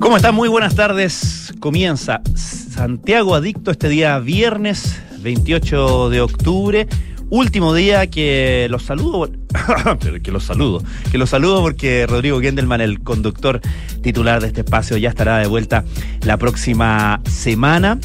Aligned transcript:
¿Cómo 0.00 0.16
están? 0.16 0.34
Muy 0.34 0.48
buenas 0.48 0.74
tardes. 0.74 1.54
Comienza 1.58 2.20
Santiago 2.34 3.34
Adicto 3.34 3.70
este 3.70 3.88
día 3.88 4.18
viernes 4.18 5.00
28 5.20 6.10
de 6.10 6.20
octubre. 6.20 6.86
Último 7.30 7.72
día 7.74 8.06
que 8.08 8.66
los 8.68 8.82
saludo, 8.82 9.30
que 10.22 10.30
los 10.30 10.44
saludo, 10.44 10.82
que 11.10 11.18
los 11.18 11.30
saludo 11.30 11.62
porque 11.62 12.06
Rodrigo 12.06 12.40
Gendelman, 12.40 12.82
el 12.82 13.00
conductor 13.00 13.60
titular 14.02 14.40
de 14.42 14.48
este 14.48 14.60
espacio, 14.60 14.98
ya 14.98 15.08
estará 15.08 15.38
de 15.38 15.46
vuelta 15.46 15.84
la 16.22 16.36
próxima 16.36 17.20
semana. 17.24 17.98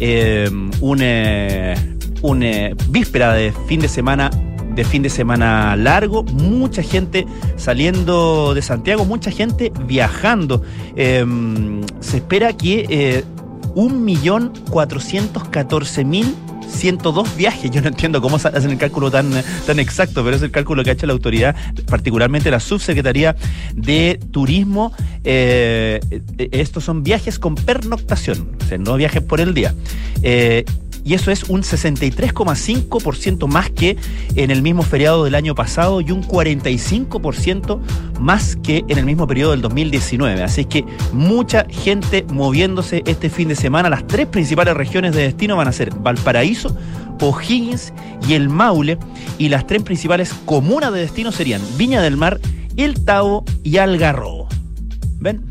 Eh, 0.00 0.50
una, 0.80 1.74
una 2.22 2.70
víspera 2.88 3.34
de 3.34 3.52
fin 3.68 3.80
de 3.80 3.88
semana 3.88 4.30
de 4.76 4.84
fin 4.84 5.02
de 5.02 5.10
semana 5.10 5.74
largo, 5.74 6.22
mucha 6.22 6.82
gente 6.82 7.26
saliendo 7.56 8.54
de 8.54 8.62
Santiago, 8.62 9.04
mucha 9.04 9.32
gente 9.32 9.72
viajando. 9.86 10.62
Em, 10.94 11.80
se 12.00 12.18
espera 12.18 12.52
que 12.52 12.86
eh, 12.88 13.24
1.414.000 13.74 16.46
102 16.66 17.36
viajes. 17.36 17.70
Yo 17.70 17.80
no 17.80 17.88
entiendo 17.88 18.20
cómo 18.20 18.36
hacen 18.36 18.70
el 18.70 18.78
cálculo 18.78 19.10
tan, 19.10 19.30
tan 19.66 19.78
exacto, 19.78 20.24
pero 20.24 20.36
es 20.36 20.42
el 20.42 20.50
cálculo 20.50 20.84
que 20.84 20.90
ha 20.90 20.92
hecho 20.92 21.06
la 21.06 21.12
autoridad, 21.12 21.56
particularmente 21.86 22.50
la 22.50 22.60
subsecretaría 22.60 23.36
de 23.74 24.20
Turismo. 24.30 24.92
Eh, 25.24 26.00
eh, 26.10 26.48
estos 26.52 26.84
son 26.84 27.02
viajes 27.02 27.38
con 27.38 27.54
pernoctación, 27.54 28.50
o 28.60 28.64
sea, 28.64 28.78
no 28.78 28.96
viajes 28.96 29.22
por 29.22 29.40
el 29.40 29.54
día. 29.54 29.74
Eh, 30.22 30.64
y 31.06 31.14
eso 31.14 31.30
es 31.30 31.44
un 31.44 31.62
63,5% 31.62 33.46
más 33.46 33.70
que 33.70 33.96
en 34.34 34.50
el 34.50 34.60
mismo 34.60 34.82
feriado 34.82 35.22
del 35.22 35.36
año 35.36 35.54
pasado 35.54 36.00
y 36.00 36.10
un 36.10 36.24
45% 36.24 37.78
más 38.18 38.56
que 38.56 38.84
en 38.88 38.98
el 38.98 39.04
mismo 39.04 39.28
periodo 39.28 39.52
del 39.52 39.62
2019. 39.62 40.42
Así 40.42 40.64
que 40.64 40.84
mucha 41.12 41.64
gente 41.70 42.26
moviéndose 42.28 43.04
este 43.06 43.30
fin 43.30 43.46
de 43.46 43.54
semana. 43.54 43.88
Las 43.88 44.04
tres 44.08 44.26
principales 44.26 44.76
regiones 44.76 45.14
de 45.14 45.22
destino 45.22 45.54
van 45.56 45.68
a 45.68 45.72
ser 45.72 45.94
Valparaíso, 45.94 46.76
O'Higgins 47.20 47.92
y 48.28 48.34
el 48.34 48.48
Maule. 48.48 48.98
Y 49.38 49.48
las 49.48 49.64
tres 49.64 49.84
principales 49.84 50.34
comunas 50.44 50.92
de 50.92 51.02
destino 51.02 51.30
serían 51.30 51.62
Viña 51.76 52.02
del 52.02 52.16
Mar, 52.16 52.40
El 52.76 53.04
Tao 53.04 53.44
y 53.62 53.76
Algarrobo. 53.76 54.48
¿Ven? 55.20 55.44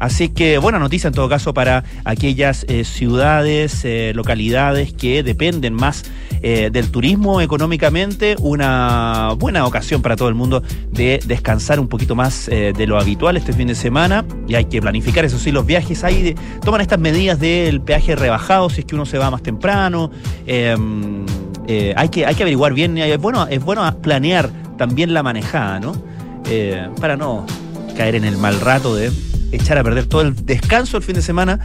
Así 0.00 0.30
que 0.30 0.56
buena 0.56 0.78
noticia 0.78 1.08
en 1.08 1.14
todo 1.14 1.28
caso 1.28 1.52
para 1.52 1.84
aquellas 2.04 2.64
eh, 2.68 2.84
ciudades, 2.84 3.84
eh, 3.84 4.12
localidades 4.14 4.94
que 4.94 5.22
dependen 5.22 5.74
más 5.74 6.04
eh, 6.42 6.70
del 6.72 6.90
turismo 6.90 7.42
económicamente, 7.42 8.34
una 8.40 9.34
buena 9.36 9.66
ocasión 9.66 10.00
para 10.00 10.16
todo 10.16 10.30
el 10.30 10.34
mundo 10.34 10.62
de 10.90 11.20
descansar 11.26 11.78
un 11.78 11.86
poquito 11.86 12.14
más 12.14 12.46
de 12.46 12.86
lo 12.86 12.98
habitual 12.98 13.36
este 13.36 13.52
fin 13.52 13.68
de 13.68 13.74
semana. 13.74 14.24
Y 14.48 14.54
hay 14.54 14.64
que 14.64 14.80
planificar 14.80 15.26
eso 15.26 15.38
sí 15.38 15.52
los 15.52 15.66
viajes 15.66 16.02
ahí 16.02 16.34
toman 16.64 16.80
estas 16.80 16.98
medidas 16.98 17.38
del 17.38 17.82
peaje 17.82 18.16
rebajado 18.16 18.70
si 18.70 18.80
es 18.80 18.86
que 18.86 18.94
uno 18.94 19.04
se 19.04 19.18
va 19.18 19.30
más 19.30 19.42
temprano. 19.42 20.10
Em, 20.46 21.26
hay 21.94 22.08
que 22.08 22.24
hay 22.24 22.34
que 22.34 22.42
averiguar 22.42 22.72
bien 22.72 22.96
es 22.96 23.18
bueno 23.18 23.46
es 23.46 23.62
bueno 23.62 23.82
planear 24.00 24.50
también 24.76 25.14
la 25.14 25.22
manejada 25.22 25.78
no 25.78 25.92
para 27.00 27.16
no 27.16 27.46
caer 27.96 28.16
en 28.16 28.24
el 28.24 28.38
mal 28.38 28.60
rato 28.60 28.96
de 28.96 29.12
echar 29.52 29.78
a 29.78 29.84
perder 29.84 30.06
todo 30.06 30.22
el 30.22 30.34
descanso 30.46 30.96
el 30.96 31.02
fin 31.02 31.14
de 31.14 31.22
semana 31.22 31.60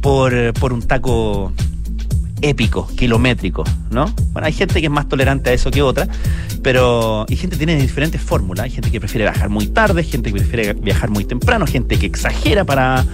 por, 0.00 0.52
por 0.54 0.72
un 0.72 0.82
taco 0.82 1.52
épico, 2.42 2.86
kilométrico, 2.96 3.64
¿no? 3.90 4.12
Bueno, 4.32 4.46
hay 4.46 4.52
gente 4.52 4.80
que 4.80 4.86
es 4.86 4.92
más 4.92 5.08
tolerante 5.08 5.50
a 5.50 5.52
eso 5.52 5.70
que 5.70 5.82
otra, 5.82 6.06
pero 6.62 7.26
y 7.28 7.36
gente 7.36 7.56
tiene 7.56 7.76
diferentes 7.76 8.20
fórmulas. 8.20 8.64
Hay 8.64 8.70
gente 8.70 8.90
que 8.90 9.00
prefiere 9.00 9.24
viajar 9.24 9.48
muy 9.48 9.66
tarde, 9.68 10.02
gente 10.04 10.32
que 10.32 10.38
prefiere 10.38 10.74
viajar 10.74 11.10
muy 11.10 11.24
temprano, 11.24 11.66
gente 11.66 11.98
que 11.98 12.06
exagera 12.06 12.64
para 12.64 13.04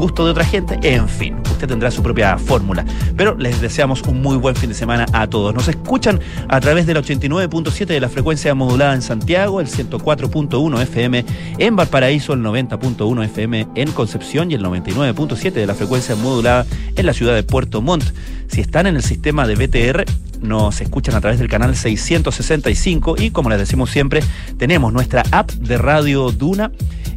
gusto 0.00 0.24
de 0.24 0.30
otra 0.32 0.44
gente, 0.44 0.78
en 0.82 1.08
fin, 1.08 1.36
usted 1.44 1.68
tendrá 1.68 1.90
su 1.90 2.02
propia 2.02 2.38
fórmula. 2.38 2.84
Pero 3.16 3.36
les 3.36 3.60
deseamos 3.60 4.02
un 4.02 4.22
muy 4.22 4.36
buen 4.36 4.56
fin 4.56 4.70
de 4.70 4.74
semana 4.74 5.06
a 5.12 5.26
todos. 5.28 5.54
Nos 5.54 5.68
escuchan 5.68 6.18
a 6.48 6.58
través 6.60 6.86
del 6.86 6.96
89.7 6.96 7.86
de 7.86 8.00
la 8.00 8.08
frecuencia 8.08 8.54
modulada 8.54 8.94
en 8.94 9.02
Santiago, 9.02 9.60
el 9.60 9.68
104.1 9.68 10.82
FM 10.82 11.24
en 11.58 11.76
Valparaíso, 11.76 12.32
el 12.32 12.40
90.1 12.40 13.24
FM 13.24 13.68
en 13.74 13.92
Concepción 13.92 14.50
y 14.50 14.54
el 14.54 14.64
99.7 14.64 15.52
de 15.52 15.66
la 15.66 15.74
frecuencia 15.74 16.16
modulada 16.16 16.66
en 16.96 17.06
la 17.06 17.12
ciudad 17.12 17.34
de 17.34 17.42
Puerto 17.42 17.82
Montt. 17.82 18.04
Si 18.48 18.60
están 18.60 18.86
en 18.86 18.96
el 18.96 19.02
sistema 19.02 19.46
de 19.46 19.54
BTR, 19.54 20.04
nos 20.40 20.80
escuchan 20.80 21.14
a 21.14 21.20
través 21.20 21.38
del 21.38 21.48
canal 21.48 21.76
665 21.76 23.16
y 23.18 23.30
como 23.30 23.50
les 23.50 23.58
decimos 23.58 23.90
siempre, 23.90 24.22
tenemos 24.56 24.92
nuestra 24.92 25.22
app 25.30 25.50
de 25.50 25.78
Radio 25.78 26.30
Duna 26.30 26.70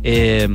eh, 0.03 0.49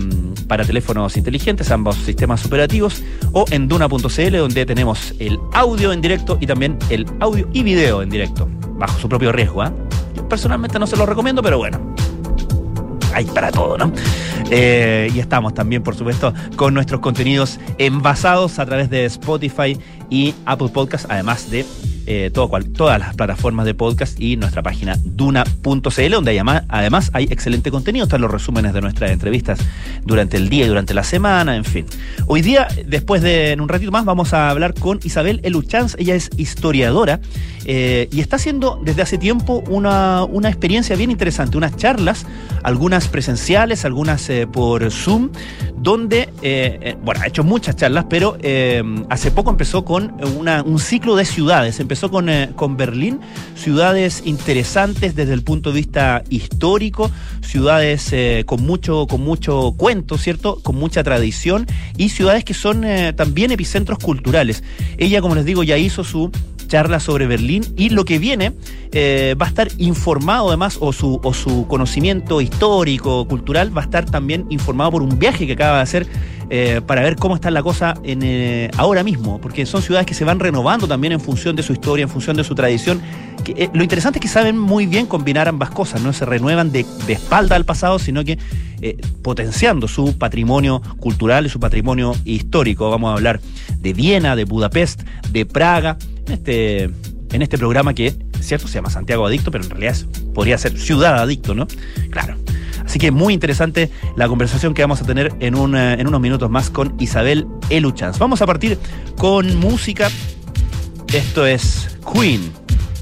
para 0.47 0.65
teléfonos 0.65 1.17
inteligentes, 1.17 1.71
ambos 1.71 1.97
sistemas 1.97 2.45
operativos, 2.45 3.03
o 3.33 3.47
en 3.51 3.69
duna.cl 3.69 4.37
donde 4.37 4.67
tenemos 4.67 5.15
el 5.19 5.39
audio 5.55 5.93
en 5.93 6.01
directo 6.01 6.37
y 6.41 6.47
también 6.47 6.79
el 6.91 7.07
audio 7.21 7.49
y 7.53 7.63
video 7.63 8.03
en 8.03 8.11
directo, 8.11 8.49
bajo 8.77 8.99
su 8.99 9.09
propio 9.09 9.33
riesgo. 9.33 9.65
¿eh? 9.65 9.71
Yo 10.15 10.29
personalmente 10.29 10.79
no 10.79 10.87
se 10.87 10.97
lo 10.97 11.07
recomiendo, 11.07 11.43
pero 11.43 11.57
bueno, 11.57 11.95
hay 13.15 13.25
para 13.25 13.51
todo, 13.51 13.79
¿no? 13.79 13.93
Eh, 14.51 15.11
y 15.15 15.19
estamos 15.19 15.55
también, 15.55 15.83
por 15.83 15.95
supuesto, 15.95 16.33
con 16.57 16.75
nuestros 16.75 17.01
contenidos 17.01 17.59
envasados 17.79 18.59
a 18.59 18.67
través 18.67 18.91
de 18.91 19.05
Spotify 19.07 19.79
y 20.11 20.35
Apple 20.45 20.69
Podcast, 20.69 21.07
además 21.09 21.51
de 21.51 21.65
eh, 22.11 22.31
todas 22.33 22.99
las 22.99 23.15
plataformas 23.15 23.67
de 23.67 23.75
podcast 23.75 24.19
y 24.19 24.39
nuestra 24.39 24.63
página 24.63 24.97
duna.cl, 25.05 26.11
donde 26.11 26.65
además 26.69 27.11
hay 27.13 27.25
excelente 27.25 27.71
contenido. 27.71 28.05
Están 28.05 28.23
los 28.23 28.31
resúmenes 28.31 28.73
de 28.73 28.81
nuestras 28.81 29.11
entrevistas 29.11 29.59
durante 30.07 30.39
el 30.39 30.49
día 30.49 30.65
y 30.65 30.69
durante 30.69 30.95
la 30.95 31.05
semana, 31.05 31.55
en 31.55 31.67
fin. 31.67 31.85
Hoy 32.27 32.41
día, 32.41 32.67
después 32.87 33.21
de 33.21 33.53
en 33.53 33.61
un 33.61 33.69
ratito 33.69 33.91
más, 33.91 34.07
vamos 34.07 34.33
a 34.33 34.49
hablar 34.49 34.73
con 34.73 35.01
Isabel 35.05 35.41
Eluchanz. 35.43 35.97
Ella 35.99 36.15
es 36.15 36.31
historiadora 36.39 37.21
eh, 37.67 38.09
y 38.11 38.21
está 38.21 38.37
haciendo 38.37 38.81
desde 38.83 39.03
hace 39.03 39.19
tiempo 39.19 39.63
una, 39.69 40.25
una, 40.25 40.49
experiencia 40.49 40.97
bien 40.97 41.11
interesante, 41.11 41.59
unas 41.59 41.77
charlas, 41.77 42.25
algunas 42.63 43.09
presenciales, 43.09 43.85
algunas 43.85 44.31
eh, 44.31 44.47
por 44.47 44.91
Zoom, 44.91 45.29
donde, 45.77 46.31
bueno, 47.05 47.21
ha 47.21 47.27
hecho 47.27 47.45
muchas 47.45 47.77
charlas, 47.77 48.07
pero 48.09 48.39
hace 49.11 49.31
poco 49.31 49.51
empezó 49.51 49.85
con 49.85 49.98
una, 50.07 50.63
un 50.63 50.79
ciclo 50.79 51.17
de 51.17 51.25
ciudades. 51.25 51.81
Empezó 51.81 52.11
con, 52.11 52.29
eh, 52.29 52.51
con 52.57 52.77
Berlín, 52.77 53.21
ciudades 53.55 54.23
interesantes 54.25 55.15
desde 55.15 55.35
el 55.35 55.43
punto 55.43 55.71
de 55.71 55.77
vista 55.77 56.23
histórico, 56.31 57.11
ciudades 57.41 58.13
eh, 58.13 58.45
con, 58.47 58.63
mucho, 58.63 59.07
con 59.07 59.23
mucho 59.23 59.75
cuento, 59.77 60.19
¿cierto? 60.19 60.61
Con 60.63 60.77
mucha 60.77 61.03
tradición 61.03 61.67
y 61.97 62.11
ciudades 62.11 62.45
que 62.45 62.55
son 62.55 62.85
eh, 62.85 63.13
también 63.13 63.51
epicentros 63.51 63.99
culturales. 63.99 64.63
Ella, 64.97 65.21
como 65.21 65.35
les 65.35 65.45
digo, 65.45 65.63
ya 65.63 65.77
hizo 65.77 66.05
su 66.05 66.31
charla 66.69 67.01
sobre 67.01 67.27
Berlín 67.27 67.65
y 67.77 67.89
lo 67.89 68.05
que 68.05 68.21
viene 68.21 68.53
eh, 68.93 69.35
va 69.41 69.47
a 69.47 69.49
estar 69.49 69.69
informado 69.79 70.49
además 70.49 70.79
o 70.81 70.93
su, 70.93 71.19
o 71.23 71.35
su 71.35 71.67
conocimiento 71.67 72.41
histórico, 72.41 73.27
cultural 73.27 73.77
va 73.77 73.83
a 73.83 73.85
estar 73.85 74.05
también 74.05 74.47
informado 74.51 74.93
por 74.93 75.03
un 75.03 75.19
viaje 75.19 75.47
que 75.47 75.55
acaba 75.55 75.79
de 75.79 75.83
hacer 75.83 76.07
eh, 76.51 76.81
para 76.87 77.03
ver 77.03 77.17
cómo 77.17 77.35
está 77.35 77.51
la 77.51 77.63
cosa 77.63 77.95
en, 78.05 78.21
eh, 78.23 78.71
ahora 78.77 79.03
mismo, 79.03 79.41
porque 79.41 79.67
son 79.67 79.83
ciudades 79.83 80.07
que 80.07 80.15
se 80.15 80.25
van 80.25 80.39
renovando 80.39 80.87
también 80.87 81.13
en 81.13 81.21
función 81.21 81.57
de 81.57 81.63
su 81.63 81.73
historia, 81.73 82.05
en 82.05 82.09
función 82.09 82.37
de 82.37 82.45
su 82.45 82.55
tradición. 82.55 83.03
Lo 83.73 83.83
interesante 83.83 84.19
es 84.19 84.23
que 84.23 84.29
saben 84.29 84.59
muy 84.59 84.87
bien 84.87 85.07
combinar 85.07 85.49
ambas 85.49 85.71
cosas, 85.71 86.03
no 86.03 86.13
se 86.13 86.25
renuevan 86.27 86.71
de, 86.71 86.85
de 87.07 87.13
espalda 87.15 87.57
al 87.57 87.65
pasado, 87.65 87.99
sino 87.99 88.25
que 88.25 88.39
potenciando 89.23 89.89
su 89.89 90.19
patrimonio 90.19 90.83
cultural 91.01 91.47
y 91.47 91.49
su 91.49 91.59
patrimonio 91.59 92.15
histórico. 92.25 92.91
Vamos 92.91 93.11
a 93.11 93.15
hablar 93.15 93.41
de 93.81 93.93
Viena, 93.93 94.37
de 94.37 94.45
Budapest, 94.45 95.03
de 95.31 95.47
Praga, 95.47 95.97
este, 96.31 96.85
en 97.33 97.43
este 97.43 97.59
programa 97.59 97.95
que, 97.95 98.15
cierto, 98.41 98.69
se 98.69 98.75
llama 98.75 98.91
Santiago 98.91 99.27
Adicto, 99.27 99.51
pero 99.51 99.65
en 99.65 99.71
realidad 99.71 99.93
es, 99.93 100.07
podría 100.35 100.59
ser 100.59 100.79
Ciudad 100.79 101.19
Adicto, 101.19 101.55
¿no? 101.55 101.67
Claro. 102.11 102.37
Así 102.85 102.99
que 102.99 103.11
muy 103.11 103.35
interesante 103.35 103.91
la 104.17 104.29
conversación 104.29 104.73
que 104.73 104.83
vamos 104.83 105.03
a 105.03 105.05
tener 105.05 105.35
en, 105.41 105.55
un, 105.55 105.77
en 105.77 106.07
unos 106.07 106.21
minutos 106.21 106.49
más 106.49 106.71
con 106.71 106.95
Isabel 106.99 107.47
Eluchans. 107.69 108.19
Vamos 108.19 108.41
a 108.41 108.47
partir 108.47 108.79
con 109.17 109.57
música. 109.57 110.09
Esto 111.13 111.47
es 111.47 111.99
Queen 112.13 112.51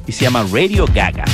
y 0.07 0.13
se 0.13 0.25
llama 0.25 0.45
Radio 0.51 0.87
Gaga. 0.93 1.25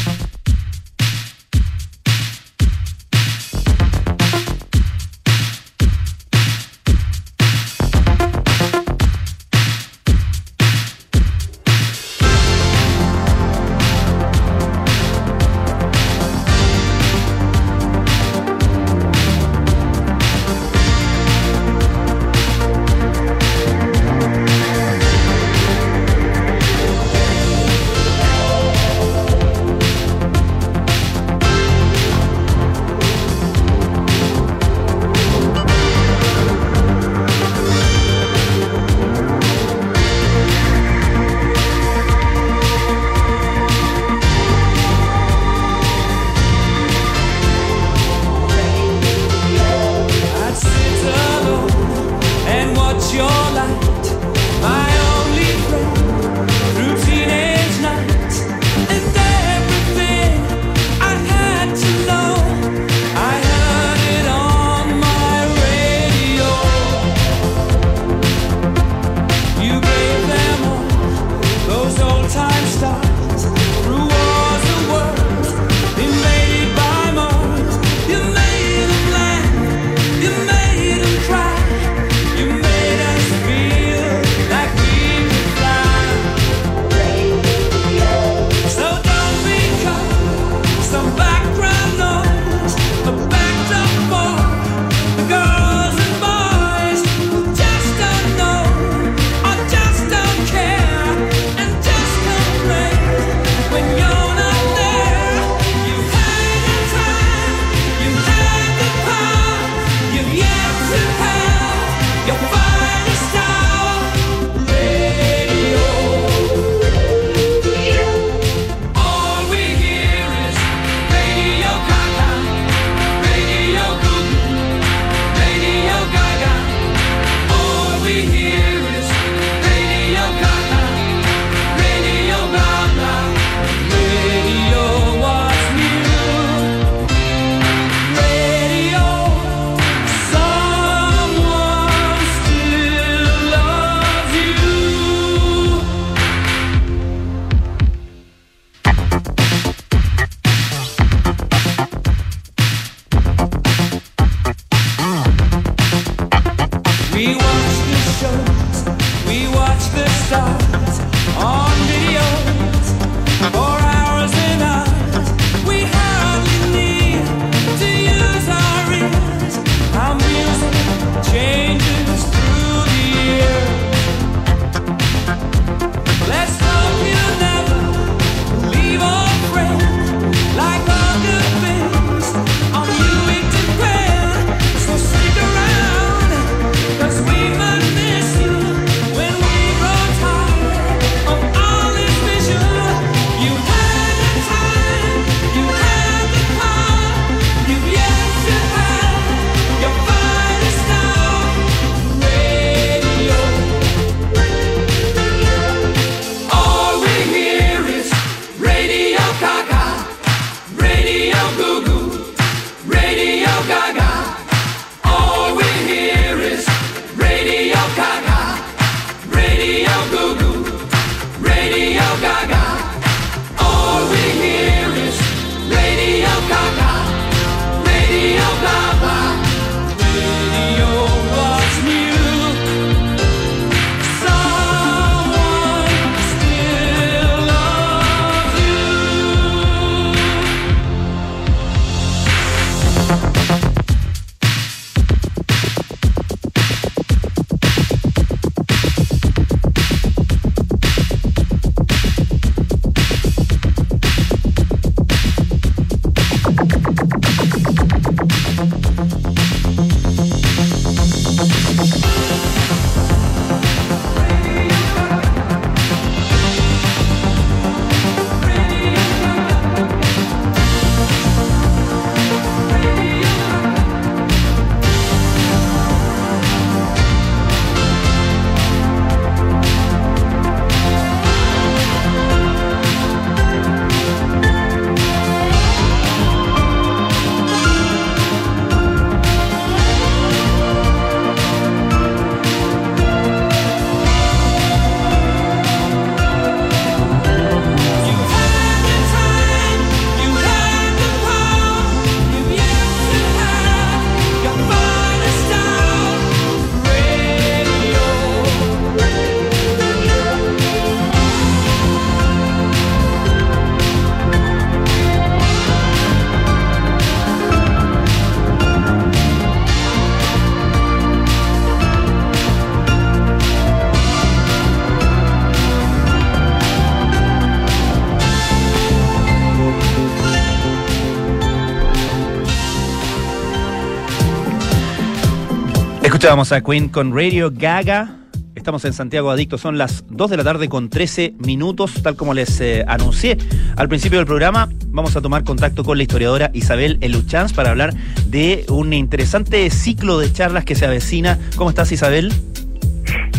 Escuchábamos 336.23 336.53
a 336.53 336.61
Queen 336.61 336.89
con 336.89 337.13
Radio 337.13 337.51
Gaga. 337.53 338.15
Estamos 338.55 338.85
en 338.85 338.93
Santiago 338.93 339.33
Adicto, 339.33 339.59
son 339.59 339.77
las 339.77 340.05
2 340.09 340.31
de 340.31 340.37
la 340.37 340.45
tarde 340.45 340.69
con 340.69 340.89
13 340.89 341.35
minutos, 341.39 342.01
tal 342.01 342.15
como 342.15 342.33
les 342.33 342.61
eh, 342.61 342.85
anuncié 342.87 343.39
al 343.75 343.89
principio 343.89 344.19
del 344.19 344.27
programa. 344.29 344.69
Vamos 344.87 345.17
a 345.17 345.21
tomar 345.21 345.43
contacto 345.43 345.83
con 345.83 345.97
la 345.97 346.05
historiadora 346.05 346.53
Isabel 346.55 346.99
Eluchans 347.01 347.53
para 347.53 347.71
hablar 347.71 347.93
de 348.29 348.65
un 348.69 348.93
interesante 348.93 349.69
ciclo 349.71 350.21
de 350.21 350.33
charlas 350.33 350.65
que 350.65 350.77
se 350.77 350.87
avecina. 350.87 351.41
¿Cómo 351.57 351.71
estás, 351.71 351.91
Isabel? 351.91 352.33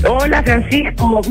Hola, 0.05 0.43
Francisco. 0.43 1.21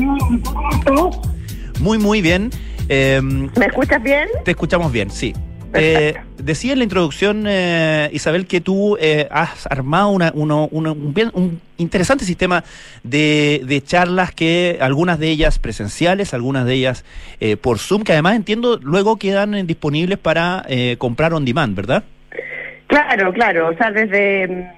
Muy, 1.79 1.99
muy 1.99 2.23
bien. 2.23 2.49
Em, 2.89 3.51
¿Me 3.59 3.67
escuchas 3.67 4.01
bien? 4.01 4.27
Te 4.43 4.49
escuchamos 4.49 4.91
bien, 4.91 5.11
sí. 5.11 5.35
Eh, 5.73 6.15
decía 6.37 6.73
en 6.73 6.79
la 6.79 6.83
introducción, 6.83 7.45
eh, 7.47 8.09
Isabel, 8.11 8.47
que 8.47 8.61
tú 8.61 8.97
eh, 8.99 9.27
has 9.31 9.67
armado 9.67 10.09
una, 10.09 10.31
un, 10.33 11.61
interesante 11.77 12.25
sistema 12.25 12.63
de, 13.03 13.81
charlas 13.85 14.33
que 14.33 14.77
algunas 14.81 15.19
de 15.19 15.29
ellas 15.29 15.59
presenciales, 15.59 16.33
algunas 16.33 16.65
de 16.65 16.73
ellas 16.73 17.05
eh, 17.39 17.57
por 17.57 17.79
Zoom, 17.79 18.03
que 18.03 18.13
además 18.13 18.35
entiendo 18.35 18.79
luego 18.81 19.17
quedan 19.17 19.65
disponibles 19.67 20.17
para 20.17 20.65
comprar 20.97 21.33
on 21.33 21.45
demand, 21.45 21.75
¿verdad? 21.75 22.03
Claro, 22.87 23.33
claro. 23.33 23.69
O 23.69 23.73
sea, 23.75 23.91
desde, 23.91 24.69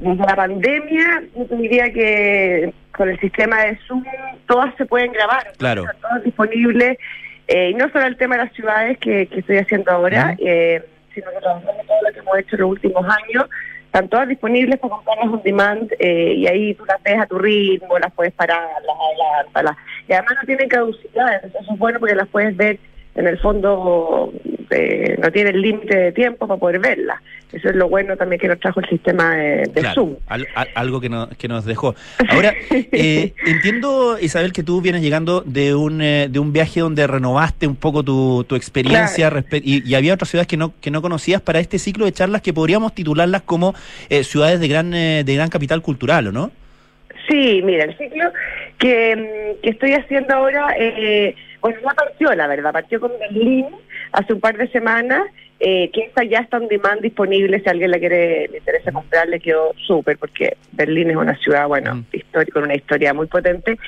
la 0.00 0.36
pandemia, 0.36 1.22
diría 1.50 1.92
que 1.92 2.72
con 2.96 3.10
el 3.10 3.20
sistema 3.20 3.64
de 3.64 3.78
Zoom 3.86 4.04
todas 4.46 4.74
se 4.76 4.86
pueden 4.86 5.12
grabar. 5.12 5.52
Claro. 5.58 5.84
todas 6.00 6.24
disponibles 6.24 6.98
eh, 7.48 7.70
y 7.70 7.74
no 7.74 7.88
solo 7.90 8.06
el 8.06 8.16
tema 8.16 8.36
de 8.36 8.44
las 8.44 8.52
ciudades 8.52 8.98
que, 8.98 9.28
estoy 9.30 9.58
haciendo 9.58 9.90
ahora, 9.92 10.36
eh, 10.38 10.82
sino 11.14 11.30
que 11.30 11.40
todo 11.40 11.60
lo 12.02 12.12
que 12.12 12.18
hemos 12.18 12.38
hecho 12.38 12.56
en 12.56 12.60
los 12.62 12.70
últimos 12.70 13.04
años. 13.04 13.48
Están 13.86 14.08
todas 14.08 14.28
disponibles 14.28 14.78
para 14.78 14.94
comprarlas 14.94 15.28
on 15.28 15.42
demand 15.42 15.90
eh, 15.98 16.34
y 16.36 16.46
ahí 16.46 16.74
tú 16.74 16.84
las 16.84 17.02
ves 17.02 17.18
a 17.18 17.26
tu 17.26 17.38
ritmo, 17.38 17.98
las 17.98 18.12
puedes 18.12 18.34
parar, 18.34 18.68
las 18.84 18.96
adelantas. 19.54 19.76
Y 20.06 20.12
además 20.12 20.34
no 20.40 20.46
tienen 20.46 20.68
caducidad, 20.68 21.34
entonces 21.34 21.62
eso 21.62 21.72
es 21.72 21.78
bueno 21.78 21.98
porque 21.98 22.14
las 22.14 22.28
puedes 22.28 22.54
ver 22.56 22.78
en 23.16 23.26
el 23.26 23.38
fondo 23.38 24.32
eh, 24.70 25.16
no 25.22 25.30
tiene 25.32 25.50
el 25.50 25.62
límite 25.62 25.96
de 25.96 26.12
tiempo 26.12 26.46
para 26.46 26.60
poder 26.60 26.78
verla. 26.80 27.22
Eso 27.52 27.70
es 27.70 27.76
lo 27.76 27.88
bueno 27.88 28.16
también 28.16 28.40
que 28.40 28.48
nos 28.48 28.58
trajo 28.60 28.80
el 28.80 28.88
sistema 28.88 29.36
de, 29.36 29.90
Zoom. 29.94 30.16
algo 30.74 31.00
que, 31.00 31.10
que 31.38 31.48
nos 31.48 31.64
dejó. 31.64 31.94
Ahora, 32.28 32.52
eh, 32.70 33.32
entiendo, 33.46 34.18
Isabel, 34.20 34.52
que 34.52 34.62
tú 34.62 34.82
vienes 34.82 35.00
llegando 35.00 35.42
de 35.42 35.74
un, 35.74 36.02
eh, 36.02 36.28
de 36.28 36.38
un 36.38 36.52
viaje 36.52 36.80
donde 36.80 37.06
renovaste 37.06 37.66
un 37.66 37.76
poco 37.76 38.02
tu, 38.02 38.44
tu 38.44 38.56
experiencia 38.56 39.32
y, 39.52 39.88
y, 39.88 39.94
había 39.94 40.14
otras 40.14 40.28
ciudades 40.28 40.48
que 40.48 40.56
no, 40.56 40.74
que 40.80 40.90
no 40.90 41.00
conocías 41.00 41.40
para 41.40 41.60
este 41.60 41.78
ciclo 41.78 42.04
de 42.04 42.12
charlas 42.12 42.42
que 42.42 42.52
podríamos 42.52 42.94
titularlas 42.94 43.42
como 43.42 43.74
ciudades 44.22 44.60
de 44.60 44.68
gran, 44.68 44.90
de 44.90 45.34
gran 45.34 45.48
capital 45.48 45.80
cultural, 45.80 46.26
¿o 46.28 46.32
no? 46.32 46.50
Sí, 47.28 47.60
mira, 47.64 47.84
el 47.84 47.96
ciclo 47.96 48.30
que, 48.78 49.16
mm, 49.16 49.62
que 49.62 49.70
estoy 49.70 49.92
haciendo 49.92 50.34
ahora... 50.34 50.74
Eh, 50.78 51.34
bueno, 51.60 51.78
ya 51.82 51.94
partió, 51.94 52.34
la 52.34 52.46
verdad, 52.46 52.72
partió 52.72 53.00
con 53.00 53.12
Berlín 53.18 53.66
hace 54.12 54.32
un 54.32 54.40
par 54.40 54.56
de 54.56 54.68
semanas, 54.68 55.22
eh, 55.58 55.90
que 55.90 56.02
esta 56.02 56.22
ya 56.24 56.40
está 56.40 56.58
en 56.58 56.68
demand 56.68 57.00
disponible, 57.00 57.60
si 57.60 57.68
alguien 57.68 57.90
la 57.90 57.98
quiere, 57.98 58.48
le 58.48 58.58
interesa 58.58 58.92
comprar, 58.92 59.28
le 59.28 59.40
quedó 59.40 59.72
súper, 59.86 60.18
porque 60.18 60.56
Berlín 60.72 61.10
es 61.10 61.16
una 61.16 61.36
ciudad, 61.36 61.66
bueno, 61.66 62.04
histórica, 62.12 62.52
con 62.52 62.64
una 62.64 62.74
historia 62.74 63.14
muy 63.14 63.26
potente. 63.26 63.78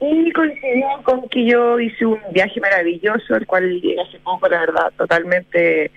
Y 0.00 0.32
coincidió 0.32 0.86
con 1.02 1.28
que 1.28 1.46
yo 1.46 1.80
hice 1.80 2.04
un 2.04 2.18
viaje 2.32 2.60
maravilloso, 2.60 3.36
el 3.36 3.46
cual 3.46 3.80
llegué 3.80 4.00
hace 4.02 4.18
poco, 4.18 4.48
la 4.48 4.60
verdad, 4.60 4.92
totalmente 4.98 5.90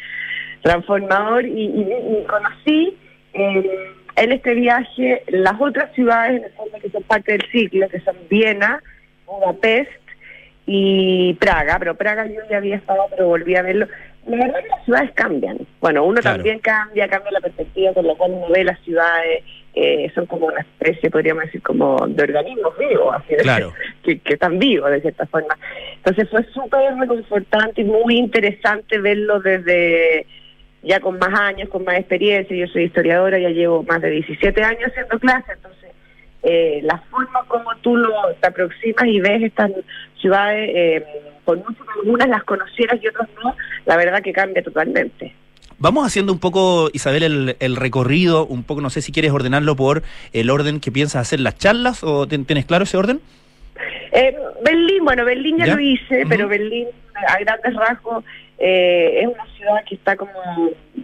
transformador, 0.61 1.45
y, 1.45 2.25
conocí 2.27 2.97
eh, 3.33 3.93
en 4.15 4.31
este 4.31 4.53
viaje 4.53 5.23
las 5.27 5.59
otras 5.59 5.93
ciudades, 5.93 6.41
en 6.41 6.75
el 6.75 6.81
que 6.81 6.89
son 6.89 7.03
parte 7.03 7.33
del 7.33 7.45
ciclo, 7.51 7.89
que 7.89 7.99
son 7.99 8.15
Viena, 8.29 8.81
Budapest 9.25 10.06
y 10.69 11.33
Praga, 11.35 11.77
pero 11.79 11.95
Praga 11.95 12.27
yo 12.27 12.41
ya 12.49 12.57
había 12.57 12.75
estado, 12.75 13.05
pero 13.09 13.27
volví 13.27 13.55
a 13.55 13.61
verlo. 13.61 13.87
La 14.27 14.35
verdad 14.35 14.59
es 14.59 14.63
que 14.65 14.69
las 14.69 14.85
ciudades 14.85 15.11
cambian. 15.13 15.57
Bueno, 15.79 16.03
uno 16.03 16.19
también 16.19 16.59
cambia, 16.59 17.07
cambia 17.07 17.31
la 17.31 17.39
perspectiva, 17.39 17.93
con 17.93 18.05
lo 18.05 18.17
cual 18.17 18.31
uno 18.33 18.49
ve 18.49 18.65
las 18.65 18.77
ciudades, 18.81 19.45
eh, 19.73 20.11
son 20.13 20.25
como 20.25 20.47
una 20.47 20.59
especie, 20.59 21.09
podríamos 21.09 21.45
decir, 21.45 21.61
como 21.61 21.95
de 22.07 22.21
organismos 22.21 22.77
vivos, 22.77 23.15
así 23.15 23.35
claro. 23.35 23.73
que, 24.03 24.19
que 24.19 24.33
están 24.33 24.59
vivos 24.59 24.91
de 24.91 24.99
cierta 24.99 25.25
forma. 25.27 25.57
Entonces 25.95 26.29
fue 26.29 26.43
súper 26.53 26.95
reconfortante 26.97 27.81
y 27.81 27.85
muy 27.85 28.17
interesante 28.17 28.99
verlo 28.99 29.39
desde 29.39 30.27
ya 30.83 30.99
con 30.99 31.17
más 31.17 31.39
años, 31.39 31.69
con 31.69 31.85
más 31.85 31.95
experiencia. 31.95 32.57
Yo 32.57 32.67
soy 32.67 32.83
historiadora, 32.83 33.39
ya 33.39 33.49
llevo 33.49 33.83
más 33.83 34.01
de 34.01 34.09
17 34.09 34.63
años 34.63 34.87
haciendo 34.87 35.17
clases, 35.19 35.55
entonces 35.55 35.76
eh, 36.43 36.79
la 36.83 36.97
forma 37.09 37.43
como 37.47 37.75
tú 37.81 37.95
lo, 37.95 38.11
te 38.39 38.47
aproximas 38.47 39.05
y 39.05 39.19
ves 39.19 39.43
estas 39.43 39.71
ciudades, 40.19 40.69
eh, 40.73 41.05
por 41.45 41.57
mucho 41.57 41.83
que 41.83 41.99
algunas 42.01 42.27
las 42.29 42.43
conocieras 42.43 42.99
y 43.01 43.07
otras 43.07 43.29
no, 43.43 43.55
la 43.85 43.97
verdad 43.97 44.21
que 44.21 44.33
cambia 44.33 44.63
totalmente. 44.63 45.33
Vamos 45.79 46.07
haciendo 46.07 46.33
un 46.33 46.39
poco, 46.39 46.89
Isabel, 46.93 47.23
el, 47.23 47.57
el, 47.59 47.75
recorrido, 47.75 48.47
un 48.47 48.63
poco, 48.63 48.81
no 48.81 48.89
sé 48.89 49.01
si 49.01 49.11
quieres 49.11 49.31
ordenarlo 49.31 49.75
por 49.75 50.01
el 50.33 50.49
orden 50.49 50.79
que 50.79 50.91
piensas 50.91 51.21
hacer 51.21 51.39
las 51.39 51.55
charlas 51.55 52.03
o 52.03 52.27
tienes 52.27 52.65
claro 52.65 52.85
ese 52.85 52.97
orden. 52.97 53.21
Eh, 54.11 54.35
Berlín, 54.63 55.03
bueno, 55.03 55.23
Berlín 55.25 55.57
ya, 55.57 55.67
lo 55.67 55.79
hice, 55.79 56.25
pero 56.27 56.47
Berlín 56.47 56.87
a 57.27 57.39
grandes 57.39 57.75
rasgos 57.75 58.23
eh, 58.59 59.21
es 59.21 59.27
una 59.27 59.45
ciudad 59.55 59.83
que 59.87 59.95
está 59.95 60.15
como 60.15 60.31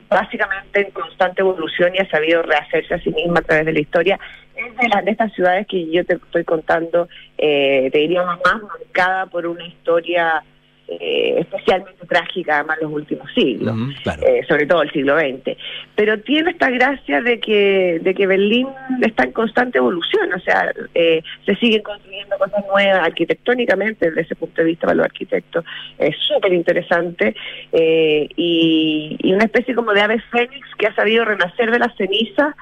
básicamente 0.09 0.81
en 0.81 0.91
constante 0.91 1.41
evolución 1.41 1.93
y 1.95 1.99
ha 1.99 2.09
sabido 2.09 2.41
rehacerse 2.41 2.95
a 2.95 2.99
sí 2.99 3.11
misma 3.11 3.39
a 3.39 3.43
través 3.43 3.65
de 3.65 3.73
la 3.73 3.79
historia. 3.79 4.19
Es 4.55 4.77
de, 4.77 4.87
las 4.87 5.05
de 5.05 5.11
estas 5.11 5.33
ciudades 5.33 5.67
que 5.67 5.89
yo 5.91 6.05
te 6.05 6.15
estoy 6.15 6.43
contando, 6.43 7.07
eh, 7.37 7.89
te 7.91 7.99
diría 7.99 8.23
más 8.23 8.39
marcada 8.43 9.25
por 9.27 9.45
una 9.47 9.65
historia 9.65 10.43
eh, 10.85 11.37
especialmente 11.39 12.05
trágica 12.05 12.55
además 12.55 12.77
los 12.81 12.91
últimos 12.91 13.31
siglos, 13.33 13.73
eh, 14.21 14.41
sobre 14.47 14.65
todo 14.65 14.81
el 14.81 14.91
siglo 14.91 15.17
XX. 15.17 15.57
Pero 15.95 16.19
tiene 16.19 16.51
esta 16.51 16.69
gracia 16.69 17.21
de 17.21 17.39
que, 17.39 17.99
de 18.01 18.13
que 18.13 18.27
Berlín 18.27 18.67
está 19.01 19.23
en 19.23 19.31
constante 19.31 19.77
evolución, 19.77 20.33
o 20.33 20.39
sea, 20.41 20.73
eh, 20.93 21.23
se 21.45 21.55
siguen 21.55 21.83
construyendo 21.83 22.37
cosas 22.37 22.65
nuevas 22.67 22.99
arquitectónicamente 22.99 24.07
desde 24.07 24.21
ese 24.21 24.35
punto 24.35 24.61
de 24.61 24.67
vista 24.67 24.87
para 24.87 24.95
los 24.95 25.05
arquitectos. 25.05 25.63
Es 25.97 26.17
súper 26.17 26.51
interesante 26.51 27.33
y, 27.71 29.17
y, 29.21 29.33
una 29.33 29.45
especie 29.45 29.73
como 29.73 29.93
de 29.93 30.01
ave 30.01 30.21
fénix 30.31 30.67
que 30.77 30.87
ha 30.87 30.95
sabido 30.95 31.23
renacer 31.23 31.71
de 31.71 31.79
las 31.79 31.95
cenizas. 31.95 32.55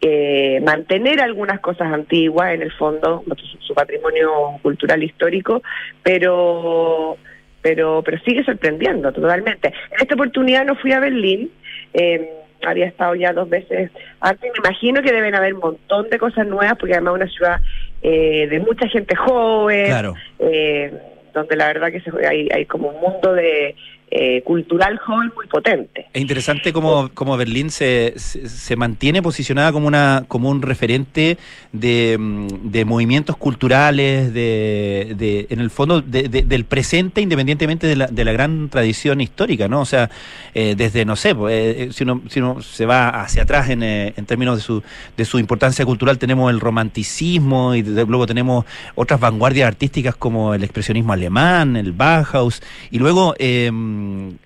Eh, 0.00 0.60
mantener 0.64 1.20
algunas 1.20 1.58
cosas 1.58 1.92
antiguas, 1.92 2.54
en 2.54 2.62
el 2.62 2.72
fondo, 2.72 3.24
su, 3.60 3.74
patrimonio 3.74 4.30
cultural 4.62 5.02
histórico, 5.02 5.62
pero, 6.04 7.16
pero, 7.62 8.02
pero 8.04 8.18
sigue 8.20 8.44
sorprendiendo 8.44 9.12
totalmente. 9.12 9.68
En 9.90 10.00
esta 10.00 10.14
oportunidad 10.14 10.64
no 10.64 10.76
fui 10.76 10.92
a 10.92 11.00
Berlín, 11.00 11.50
eh, 11.94 12.30
había 12.64 12.86
estado 12.86 13.14
ya 13.14 13.32
dos 13.32 13.48
veces 13.48 13.90
antes, 14.20 14.50
me 14.52 14.68
imagino 14.68 15.02
que 15.02 15.12
deben 15.12 15.34
haber 15.34 15.54
un 15.54 15.60
montón 15.60 16.08
de 16.10 16.18
cosas 16.18 16.46
nuevas, 16.46 16.76
porque 16.78 16.94
además 16.94 17.14
es 17.14 17.20
una 17.22 17.30
ciudad 17.30 17.60
eh, 18.02 18.46
de 18.48 18.60
mucha 18.60 18.88
gente 18.88 19.16
joven, 19.16 20.14
eh, 20.38 20.92
donde 21.34 21.56
la 21.56 21.66
verdad 21.66 21.90
que 21.90 22.00
se, 22.00 22.10
hay, 22.26 22.48
hay 22.52 22.66
como 22.66 22.88
un 22.88 23.00
mundo 23.00 23.32
de 23.34 23.74
eh, 24.10 24.42
cultural 24.42 24.98
joven 24.98 25.30
muy 25.36 25.46
potente. 25.48 26.06
Es 26.14 26.22
interesante 26.22 26.72
cómo, 26.72 27.10
cómo 27.12 27.36
Berlín 27.36 27.70
se, 27.70 28.14
se, 28.16 28.74
mantiene 28.74 29.20
posicionada 29.20 29.70
como 29.70 29.86
una 29.86 30.24
como 30.28 30.48
un 30.48 30.62
referente 30.62 31.36
de, 31.72 32.16
mm, 32.18 32.70
de 32.70 32.84
movimientos 32.86 33.36
culturales, 33.36 34.32
de, 34.32 35.14
de 35.14 35.46
en 35.50 35.60
el 35.60 35.68
fondo 35.68 36.00
del 36.00 36.64
presente, 36.64 37.20
independientemente 37.20 37.86
de 37.86 37.96
la, 37.96 38.06
de 38.06 38.24
la 38.24 38.32
gran 38.32 38.70
tradición 38.70 39.20
histórica, 39.20 39.68
¿no? 39.68 39.82
O 39.82 39.84
sea, 39.84 40.10
eh, 40.54 40.74
desde, 40.74 41.04
no 41.04 41.14
sé, 41.14 41.34
pues, 41.34 41.54
eh, 41.54 41.88
si, 41.92 42.04
uno, 42.04 42.22
si 42.30 42.40
uno 42.40 42.62
se 42.62 42.86
va 42.86 43.10
hacia 43.10 43.42
atrás 43.42 43.68
en, 43.68 43.82
en 43.82 44.26
términos 44.26 44.56
de 44.56 44.62
su, 44.62 44.82
de 45.18 45.24
su 45.26 45.38
importancia 45.38 45.84
cultural, 45.84 46.18
tenemos 46.18 46.50
el 46.50 46.60
romanticismo 46.60 47.74
y 47.74 47.82
luego 47.82 48.26
tenemos 48.26 48.64
otras 48.94 49.20
vanguardias 49.20 49.68
artísticas 49.68 50.16
como 50.16 50.54
el 50.54 50.64
expresionismo 50.64 51.12
alemán, 51.12 51.76
el 51.76 51.92
Bauhaus, 51.92 52.62
y 52.90 52.98
luego... 52.98 53.34
Eh, 53.38 53.70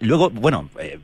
luego, 0.00 0.30
bueno, 0.30 0.68
eh, 0.80 0.98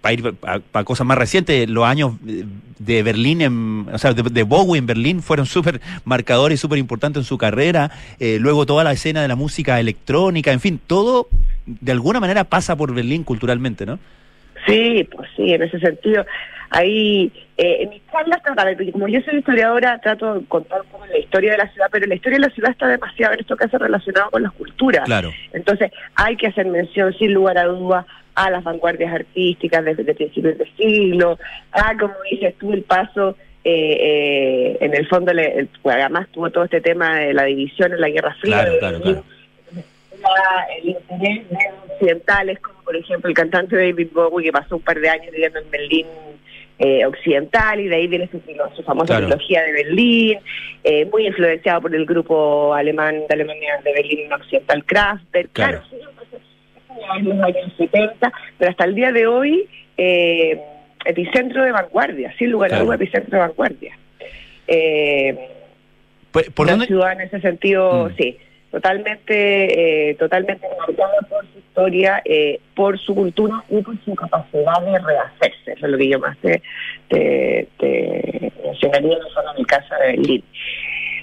para 0.00 0.12
ir 0.12 0.34
para 0.34 0.84
cosas 0.84 1.06
más 1.06 1.18
recientes, 1.18 1.68
los 1.68 1.84
años 1.84 2.12
de 2.20 3.02
Berlín, 3.02 3.40
en, 3.40 3.86
o 3.92 3.98
sea, 3.98 4.12
de, 4.12 4.42
Bowie 4.42 4.78
en 4.78 4.86
Berlín 4.86 5.22
fueron 5.22 5.46
súper 5.46 5.80
marcadores 6.04 6.58
y 6.58 6.60
súper 6.60 6.78
importantes 6.78 7.22
en 7.22 7.24
su 7.24 7.38
carrera. 7.38 7.90
Eh, 8.18 8.38
luego 8.40 8.66
toda 8.66 8.84
la 8.84 8.92
escena 8.92 9.22
de 9.22 9.28
la 9.28 9.36
música 9.36 9.80
electrónica, 9.80 10.52
en 10.52 10.60
fin, 10.60 10.80
todo 10.86 11.28
de 11.66 11.92
alguna 11.92 12.20
manera 12.20 12.44
pasa 12.44 12.76
por 12.76 12.94
Berlín 12.94 13.24
culturalmente, 13.24 13.84
¿no? 13.84 13.98
Sí, 14.66 15.06
pues 15.10 15.28
sí, 15.36 15.52
en 15.52 15.62
ese 15.62 15.78
sentido. 15.80 16.24
Ahí, 16.70 17.32
eh, 17.58 17.82
en 17.82 17.90
mis 17.90 18.02
charlas, 18.12 18.40
como 18.92 19.08
yo 19.08 19.20
soy 19.22 19.38
historiadora, 19.38 19.98
trato 19.98 20.34
de 20.34 20.46
contar 20.46 20.80
un 20.82 20.86
poco 20.86 21.06
la 21.06 21.18
historia 21.18 21.50
de 21.50 21.58
la 21.58 21.68
ciudad, 21.72 21.88
pero 21.90 22.06
la 22.06 22.14
historia 22.14 22.38
de 22.38 22.46
la 22.46 22.54
ciudad 22.54 22.70
está 22.70 22.86
demasiado 22.86 23.34
en 23.34 23.40
esto 23.40 23.56
que 23.56 23.64
hace 23.64 23.78
relacionado 23.78 24.30
con 24.30 24.44
las 24.44 24.52
culturas. 24.52 25.04
Claro. 25.04 25.32
Entonces, 25.52 25.90
hay 26.14 26.36
que 26.36 26.46
hacer 26.46 26.66
mención, 26.66 27.12
sin 27.14 27.34
lugar 27.34 27.58
a 27.58 27.64
dudas, 27.64 28.06
a 28.36 28.50
las 28.50 28.62
vanguardias 28.62 29.12
artísticas 29.12 29.84
desde, 29.84 30.14
principios 30.14 30.56
del 30.56 30.72
siglo, 30.76 31.36
a, 31.72 31.96
como 31.98 32.14
dices 32.30 32.54
tú, 32.58 32.72
el 32.72 32.82
paso 32.82 33.36
eh, 33.64 33.96
eh, 34.00 34.78
en 34.80 34.94
el 34.94 35.08
fondo, 35.08 35.32
el, 35.32 35.68
pues, 35.82 35.96
además 35.96 36.28
tuvo 36.30 36.50
todo 36.50 36.62
este 36.62 36.80
tema 36.80 37.18
de 37.18 37.34
la 37.34 37.42
división 37.42 37.92
en 37.92 38.00
la 38.00 38.08
Guerra 38.08 38.36
Fría. 38.40 38.60
Claro, 38.60 38.78
claro, 38.78 39.00
claro. 39.00 39.24
el 40.80 40.88
interés 40.90 41.50
de 41.50 41.58
occidentales, 41.90 42.60
como 42.60 42.80
por 42.84 42.94
ejemplo 42.94 43.28
el 43.28 43.34
cantante 43.34 43.74
David 43.74 44.10
Bowie, 44.12 44.46
que 44.46 44.52
pasó 44.52 44.76
un 44.76 44.82
par 44.82 45.00
de 45.00 45.08
años 45.08 45.32
viviendo 45.32 45.58
en 45.58 45.70
Berlín 45.72 46.06
eh, 46.78 47.04
occidental, 47.04 47.80
y 47.80 47.88
de 47.88 47.96
ahí 47.96 48.06
viene 48.06 48.28
su, 48.30 48.40
su 48.76 48.82
famosa 48.82 49.18
trilogía 49.18 49.62
de 49.62 49.72
Berlín, 49.72 50.38
eh, 50.84 51.06
muy 51.06 51.26
influenciado 51.26 51.82
por 51.82 51.94
el 51.94 52.06
grupo 52.06 52.72
alemán 52.74 53.22
de 53.28 53.34
Alemania 53.34 53.80
de 53.82 53.92
Berlín 53.92 54.32
Occidental 54.32 54.84
Kraftwerk. 54.84 55.52
Claro, 55.52 55.82
sí, 55.90 55.96
en 57.18 57.28
los 57.28 57.40
años 57.40 57.72
70, 57.76 58.32
pero 58.58 58.70
hasta 58.70 58.84
el 58.84 58.94
día 58.94 59.12
de 59.12 59.26
hoy, 59.26 59.68
eh, 59.96 60.60
epicentro 61.04 61.64
de 61.64 61.72
vanguardia, 61.72 62.34
sin 62.38 62.50
lugar 62.50 62.74
a 62.74 62.80
dudas, 62.80 63.00
epicentro 63.00 63.38
de 63.38 63.46
vanguardia. 63.46 63.98
Eh, 64.66 65.36
pues, 66.30 66.50
¿Por, 66.50 66.70
una 66.70 66.84
ciudad 66.84 67.12
en 67.12 67.22
ese 67.22 67.40
sentido, 67.40 68.10
mm. 68.10 68.16
sí 68.16 68.38
totalmente, 68.70 70.10
eh, 70.10 70.14
totalmente 70.14 70.66
marcada 70.78 71.18
por 71.28 71.44
su 71.52 71.58
historia, 71.58 72.22
eh, 72.24 72.60
por 72.74 72.98
su 72.98 73.14
cultura 73.14 73.62
y 73.68 73.82
por 73.82 73.96
su 74.04 74.14
capacidad 74.14 74.80
de 74.82 74.98
rehacerse. 74.98 75.72
Eso 75.72 75.86
es 75.86 75.92
lo 75.92 75.98
que 75.98 76.08
yo 76.08 76.18
más 76.18 76.36
te, 76.38 76.62
te, 77.08 77.68
te 77.78 78.52
mencionaría 78.64 79.14
en 79.16 79.56
mi 79.56 79.64
casa 79.64 79.96
de 79.96 80.06
Berlín. 80.08 80.44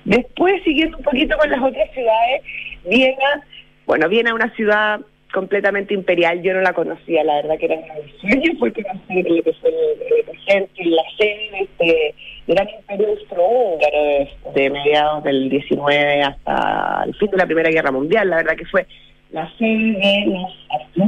Después, 0.05 0.63
siguiendo 0.63 0.97
un 0.97 1.03
poquito 1.03 1.37
con 1.37 1.49
las 1.49 1.61
otras 1.61 1.91
ciudades, 1.91 2.41
Viena, 2.87 3.43
bueno, 3.85 4.07
Viena 4.07 4.33
una 4.33 4.53
ciudad 4.55 5.01
completamente 5.33 5.93
imperial, 5.93 6.41
yo 6.41 6.53
no 6.53 6.61
la 6.61 6.73
conocía, 6.73 7.23
la 7.23 7.35
verdad 7.35 7.57
que 7.57 7.65
era 7.65 7.75
una 7.75 7.93
sueño 8.21 8.41
que 8.43 8.67
lo 8.67 8.73
que 8.73 8.81
el 9.19 10.23
presente, 10.23 10.85
la 10.85 11.03
sede 11.17 11.49
de 11.51 11.59
este 11.59 12.15
gran 12.47 12.69
imperio 12.69 13.09
austrohúngaro 13.09 14.27
de, 14.53 14.69
mediados 14.69 15.23
del 15.23 15.49
19 15.49 16.21
hasta 16.23 17.03
el 17.05 17.15
fin 17.15 17.31
de 17.31 17.37
la 17.37 17.45
Primera 17.45 17.69
Guerra 17.69 17.91
Mundial, 17.91 18.29
la 18.29 18.37
verdad 18.37 18.55
que 18.55 18.65
fue 18.65 18.85
la 19.31 19.51
sede 19.57 19.97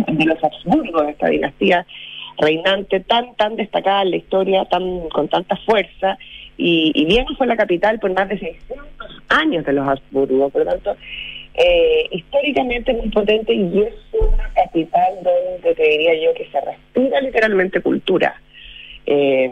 de 0.07 0.25
los, 0.25 0.43
Habsburgos, 0.43 1.05
de 1.05 1.11
esta 1.11 1.27
dinastía 1.27 1.85
reinante 2.39 2.99
tan 2.99 3.35
tan 3.35 3.55
destacada 3.55 4.03
en 4.03 4.11
la 4.11 4.17
historia, 4.17 4.65
tan 4.65 5.09
con 5.09 5.27
tanta 5.27 5.55
fuerza, 5.57 6.17
y, 6.57 6.91
y 6.95 7.05
Viena 7.05 7.29
fue 7.37 7.47
la 7.47 7.55
capital 7.55 7.99
por 7.99 8.13
más 8.13 8.29
de 8.29 8.39
600 8.39 8.87
años 9.29 9.65
de 9.65 9.73
los 9.73 9.87
Habsburgos, 9.87 10.51
por 10.51 10.65
lo 10.65 10.71
tanto, 10.71 10.95
eh, 11.59 12.07
históricamente 12.11 12.93
muy 12.93 13.09
potente 13.09 13.51
y 13.51 13.81
es 13.81 13.93
una 14.13 14.47
capital 14.53 15.15
donde 15.23 15.73
te 15.73 15.83
diría 15.83 16.13
yo 16.23 16.33
que 16.35 16.47
se 16.51 16.61
respira 16.61 17.19
literalmente 17.19 17.81
cultura. 17.81 18.39
Eh, 19.07 19.51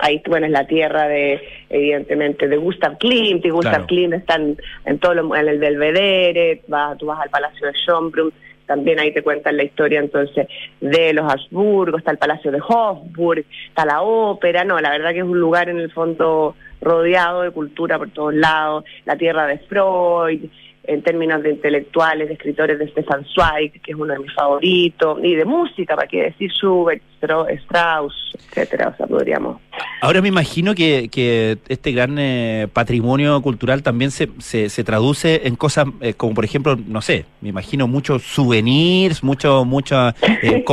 ahí 0.00 0.22
bueno 0.26 0.46
es 0.46 0.52
la 0.52 0.66
tierra 0.66 1.06
de 1.08 1.40
evidentemente 1.68 2.48
de 2.48 2.56
Gustav 2.56 2.98
Klimt 2.98 3.44
y 3.44 3.50
Gustav 3.50 3.86
Klimt 3.86 4.14
están 4.14 4.56
en 4.84 4.98
todo 4.98 5.14
lo, 5.14 5.36
en 5.36 5.48
el 5.48 5.58
Belvedere 5.58 6.62
va, 6.72 6.96
tú 6.96 7.06
vas 7.06 7.20
al 7.20 7.30
Palacio 7.30 7.66
de 7.66 7.72
Schönbrunn 7.74 8.32
también 8.66 9.00
ahí 9.00 9.12
te 9.12 9.22
cuentan 9.22 9.56
la 9.56 9.64
historia 9.64 10.00
entonces 10.00 10.46
de 10.80 11.12
los 11.12 11.30
Habsburgo 11.30 11.98
está 11.98 12.12
el 12.12 12.18
Palacio 12.18 12.50
de 12.50 12.60
Hofburg 12.66 13.44
está 13.68 13.84
la 13.84 14.02
ópera 14.02 14.64
no 14.64 14.80
la 14.80 14.90
verdad 14.90 15.12
que 15.12 15.18
es 15.18 15.24
un 15.24 15.40
lugar 15.40 15.68
en 15.68 15.78
el 15.78 15.90
fondo 15.90 16.54
rodeado 16.80 17.42
de 17.42 17.50
cultura 17.50 17.98
por 17.98 18.10
todos 18.10 18.34
lados 18.34 18.84
la 19.04 19.16
tierra 19.16 19.46
de 19.46 19.58
Freud 19.58 20.40
en 20.84 21.02
términos 21.02 21.42
de 21.42 21.50
intelectuales, 21.50 22.28
de 22.28 22.34
escritores 22.34 22.78
de 22.78 22.88
Stefan 22.88 23.24
Zweig, 23.34 23.80
que 23.80 23.92
es 23.92 23.96
uno 23.96 24.12
de 24.12 24.20
mis 24.20 24.34
favoritos, 24.34 25.18
y 25.22 25.34
de 25.34 25.44
música, 25.44 25.94
para 25.94 26.08
qué 26.08 26.22
decir 26.22 26.50
Schubert, 26.50 27.02
Strauss, 27.20 28.14
etcétera, 28.34 28.88
o 28.88 28.96
sea, 28.96 29.06
podríamos... 29.06 29.60
Ahora 30.00 30.22
me 30.22 30.28
imagino 30.28 30.74
que, 30.74 31.08
que 31.10 31.58
este 31.68 31.92
gran 31.92 32.16
eh, 32.18 32.66
patrimonio 32.72 33.40
cultural 33.42 33.82
también 33.82 34.10
se, 34.10 34.28
se, 34.38 34.84
traduce 34.84 35.42
en 35.44 35.56
cosas 35.56 35.86
eh, 36.00 36.14
como, 36.14 36.34
por 36.34 36.44
ejemplo, 36.44 36.76
no 36.86 37.02
sé, 37.02 37.26
me 37.42 37.50
imagino 37.50 37.86
muchos 37.86 38.22
souvenirs, 38.22 39.22
mucho, 39.22 39.64
muchas 39.64 40.14
eh, 40.42 40.64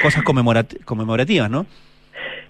cosas 0.00 0.22
conmemorativas, 0.24 1.50
¿no? 1.50 1.66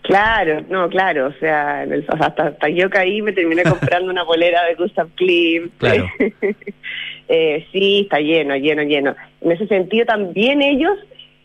Claro, 0.04 0.60
no, 0.68 0.90
claro, 0.90 1.28
o 1.28 1.32
sea, 1.40 1.86
hasta, 2.20 2.48
hasta 2.48 2.68
yo 2.68 2.90
caí 2.90 3.22
me 3.22 3.32
terminé 3.32 3.62
comprando 3.68 4.10
una 4.10 4.22
bolera 4.22 4.62
de 4.66 4.74
Gustav 4.74 5.08
Klimt. 5.14 5.72
Claro. 5.78 6.06
eh, 7.28 7.66
sí, 7.72 8.02
está 8.02 8.18
lleno, 8.18 8.54
lleno, 8.56 8.82
lleno. 8.82 9.16
En 9.40 9.52
ese 9.52 9.66
sentido 9.66 10.04
también 10.04 10.60
ellos, 10.60 10.92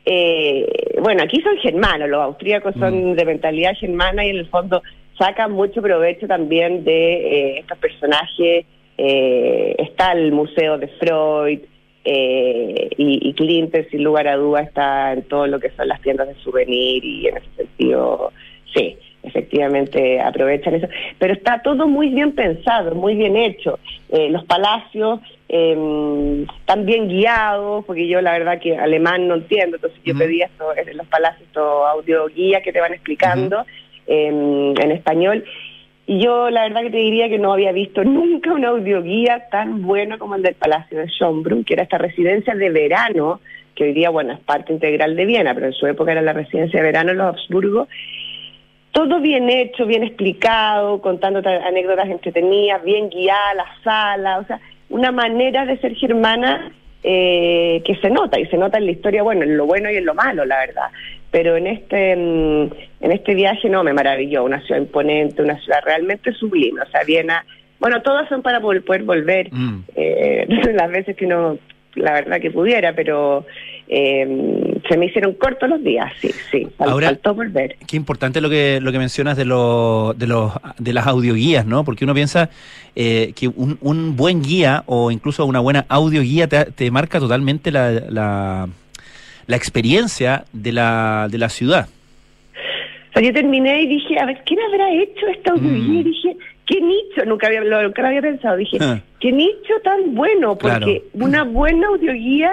eh, 0.03 0.67
bueno, 1.01 1.23
aquí 1.23 1.41
son 1.41 1.57
germanos, 1.59 2.09
los 2.09 2.21
austríacos 2.21 2.75
son 2.77 3.11
mm. 3.11 3.15
de 3.15 3.25
mentalidad 3.25 3.75
germana 3.75 4.25
y 4.25 4.31
en 4.31 4.37
el 4.39 4.49
fondo 4.49 4.83
sacan 5.17 5.53
mucho 5.53 5.81
provecho 5.81 6.27
también 6.27 6.83
de 6.83 7.13
eh, 7.13 7.59
estos 7.59 7.77
personajes. 7.77 8.65
Eh, 8.97 9.75
está 9.77 10.11
el 10.11 10.33
Museo 10.33 10.77
de 10.77 10.89
Freud, 10.99 11.59
eh, 12.03 12.89
y, 12.97 13.29
y 13.29 13.83
sin 13.91 14.03
lugar 14.03 14.27
a 14.27 14.35
duda, 14.35 14.61
está 14.61 15.13
en 15.13 15.23
todo 15.23 15.47
lo 15.47 15.59
que 15.59 15.69
son 15.71 15.87
las 15.87 16.01
tiendas 16.01 16.27
de 16.27 16.35
souvenir 16.35 17.03
y 17.03 17.27
en 17.27 17.37
ese 17.37 17.49
sentido, 17.55 18.31
sí, 18.73 18.97
efectivamente 19.23 20.19
aprovechan 20.19 20.75
eso. 20.75 20.87
Pero 21.17 21.33
está 21.33 21.61
todo 21.61 21.87
muy 21.87 22.09
bien 22.09 22.33
pensado, 22.33 22.95
muy 22.95 23.15
bien 23.15 23.35
hecho. 23.35 23.79
Eh, 24.09 24.29
los 24.29 24.45
palacios 24.45 25.19
eh, 25.47 26.45
están 26.59 26.85
bien 26.85 27.07
guiados, 27.07 27.85
porque 27.85 28.07
yo 28.07 28.21
la 28.21 28.33
verdad 28.33 28.59
que 28.59 28.77
alemán 28.77 29.27
no 29.27 29.35
entiendo, 29.35 29.77
entonces 29.77 29.99
yo 30.03 30.17
pedí 30.17 30.41
esto 30.41 30.65
en 30.75 30.97
los 30.97 31.07
palacios, 31.07 31.47
estos 31.47 31.87
audio 31.87 32.27
guía 32.27 32.61
que 32.61 32.71
te 32.71 32.79
van 32.79 32.93
explicando 32.93 33.65
em, 34.07 34.73
en 34.77 34.91
español. 34.91 35.43
Y 36.05 36.19
yo 36.19 36.49
la 36.49 36.63
verdad 36.63 36.81
que 36.81 36.89
te 36.89 36.97
diría 36.97 37.29
que 37.29 37.37
no 37.37 37.53
había 37.53 37.71
visto 37.71 38.03
nunca 38.03 38.53
un 38.53 38.65
audioguía 38.65 39.47
tan 39.51 39.81
bueno 39.81 40.17
como 40.17 40.35
el 40.35 40.43
del 40.43 40.55
Palacio 40.55 40.99
de 40.99 41.07
Schönbrunn, 41.07 41.63
que 41.63 41.73
era 41.73 41.83
esta 41.83 41.97
residencia 41.97 42.55
de 42.55 42.69
verano, 42.69 43.41
que 43.75 43.85
hoy 43.85 43.93
día, 43.93 44.09
bueno, 44.09 44.33
es 44.33 44.39
parte 44.39 44.73
integral 44.73 45.15
de 45.15 45.25
Viena, 45.25 45.53
pero 45.53 45.67
en 45.67 45.73
su 45.73 45.87
época 45.87 46.11
era 46.11 46.21
la 46.21 46.33
residencia 46.33 46.79
de 46.79 46.85
verano 46.85 47.11
en 47.11 47.17
los 47.17 47.27
Habsburgo. 47.27 47.87
Todo 48.99 49.21
bien 49.21 49.49
hecho, 49.49 49.85
bien 49.85 50.03
explicado, 50.03 50.99
contando 50.99 51.39
anécdotas 51.39 52.09
entretenidas, 52.09 52.83
bien 52.83 53.09
guiada 53.09 53.53
la 53.53 53.65
sala, 53.81 54.39
o 54.39 54.43
sea, 54.43 54.59
una 54.89 55.13
manera 55.13 55.65
de 55.65 55.77
ser 55.77 55.95
germana 55.95 56.69
eh, 57.01 57.81
que 57.85 57.95
se 57.95 58.09
nota, 58.09 58.37
y 58.37 58.45
se 58.47 58.57
nota 58.57 58.77
en 58.77 58.87
la 58.87 58.91
historia, 58.91 59.23
bueno, 59.23 59.43
en 59.43 59.55
lo 59.55 59.65
bueno 59.65 59.89
y 59.89 59.95
en 59.95 60.05
lo 60.05 60.13
malo, 60.15 60.43
la 60.43 60.57
verdad 60.59 60.89
pero 61.31 61.55
en 61.55 61.67
este 61.67 62.13
mm, 62.13 62.73
en 62.99 63.11
este 63.13 63.35
viaje 63.35 63.69
no 63.69 63.85
me 63.85 63.93
maravilló, 63.93 64.43
una 64.43 64.59
ciudad 64.65 64.81
imponente, 64.81 65.43
una 65.43 65.57
ciudad 65.61 65.79
realmente 65.85 66.33
sublime, 66.33 66.81
o 66.81 66.91
sea, 66.91 67.05
Viena, 67.05 67.45
bueno, 67.79 68.01
todas 68.01 68.27
son 68.27 68.41
para 68.41 68.59
poder 68.59 68.83
volver, 69.03 69.47
mm. 69.49 69.83
eh, 69.95 70.45
las 70.73 70.91
veces 70.91 71.15
que 71.15 71.25
no, 71.25 71.57
la 71.95 72.11
verdad 72.15 72.41
que 72.41 72.51
pudiera, 72.51 72.91
pero 72.91 73.45
eh, 73.87 74.27
se 74.89 74.97
me 74.97 75.05
hicieron 75.05 75.33
cortos 75.35 75.69
los 75.69 75.83
días, 75.83 76.11
sí, 76.19 76.31
sí, 76.51 76.67
Ahora, 76.79 77.07
faltó 77.07 77.35
volver. 77.35 77.77
Qué 77.87 77.95
importante 77.95 78.41
lo 78.41 78.49
que 78.49 78.79
lo 78.81 78.91
que 78.91 78.97
mencionas 78.97 79.37
de 79.37 79.45
los 79.45 80.17
de 80.17 80.27
los 80.27 80.51
de 80.77 80.93
las 80.93 81.07
audioguías, 81.07 81.65
¿no? 81.65 81.85
Porque 81.85 82.03
uno 82.03 82.13
piensa 82.13 82.49
eh, 82.95 83.33
que 83.35 83.47
un, 83.47 83.77
un 83.81 84.15
buen 84.15 84.41
guía 84.41 84.83
o 84.87 85.11
incluso 85.11 85.45
una 85.45 85.59
buena 85.59 85.85
audioguía 85.87 86.47
te, 86.47 86.65
te 86.65 86.91
marca 86.91 87.19
totalmente 87.19 87.71
la 87.71 88.67
la 89.49 89.55
experiencia 89.55 90.45
de 90.53 90.71
la, 90.71 91.27
de 91.29 91.39
la 91.39 91.49
ciudad. 91.49 91.89
O 93.09 93.13
sea, 93.13 93.23
yo 93.23 93.33
terminé 93.33 93.81
y 93.81 93.87
dije, 93.87 94.19
a 94.19 94.27
ver, 94.27 94.43
¿quién 94.45 94.59
habrá 94.59 94.93
hecho 94.93 95.25
esta 95.25 95.53
audioguía? 95.53 96.01
Y 96.01 96.03
mm. 96.03 96.03
dije, 96.03 96.37
¿qué 96.67 96.79
nicho? 96.79 97.25
Nunca 97.25 97.47
había, 97.47 97.61
lo, 97.61 97.77
había 97.77 98.21
pensado. 98.21 98.57
Dije, 98.57 98.77
ah. 98.79 99.01
¿qué 99.19 99.31
nicho 99.31 99.73
tan 99.83 100.13
bueno? 100.13 100.55
Porque 100.55 101.01
una 101.13 101.45
buena 101.45 101.87
audioguía 101.87 102.51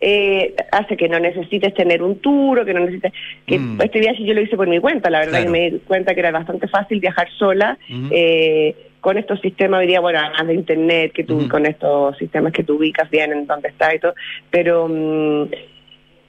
eh, 0.00 0.54
hace 0.70 0.96
que 0.96 1.08
no 1.08 1.18
necesites 1.18 1.74
tener 1.74 2.02
un 2.02 2.18
tour 2.20 2.64
que 2.64 2.74
no 2.74 2.80
necesites... 2.80 3.12
que 3.46 3.58
mm. 3.58 3.80
Este 3.82 4.00
viaje 4.00 4.24
yo 4.24 4.34
lo 4.34 4.40
hice 4.40 4.56
por 4.56 4.68
mi 4.68 4.78
cuenta, 4.78 5.10
la 5.10 5.20
verdad 5.20 5.42
que 5.42 5.48
me 5.48 5.70
di 5.70 5.78
cuenta 5.80 6.14
que 6.14 6.20
era 6.20 6.30
bastante 6.30 6.68
fácil 6.68 7.00
viajar 7.00 7.28
sola. 7.38 7.78
eh, 8.10 8.74
con 9.00 9.16
estos 9.16 9.40
sistemas, 9.40 9.80
diría, 9.82 10.00
bueno, 10.00 10.18
además 10.18 10.48
de 10.48 10.54
internet, 10.54 11.12
que 11.12 11.22
tú, 11.22 11.48
con 11.48 11.66
estos 11.66 12.18
sistemas 12.18 12.52
que 12.52 12.64
tú 12.64 12.74
ubicas 12.76 13.08
bien 13.08 13.32
en 13.32 13.46
dónde 13.46 13.68
está 13.68 13.94
y 13.94 13.98
todo, 13.98 14.14
pero... 14.50 14.88
Mm, 14.88 15.46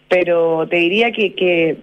pero 0.09 0.67
te 0.67 0.77
diría 0.77 1.11
que, 1.11 1.35
que 1.35 1.77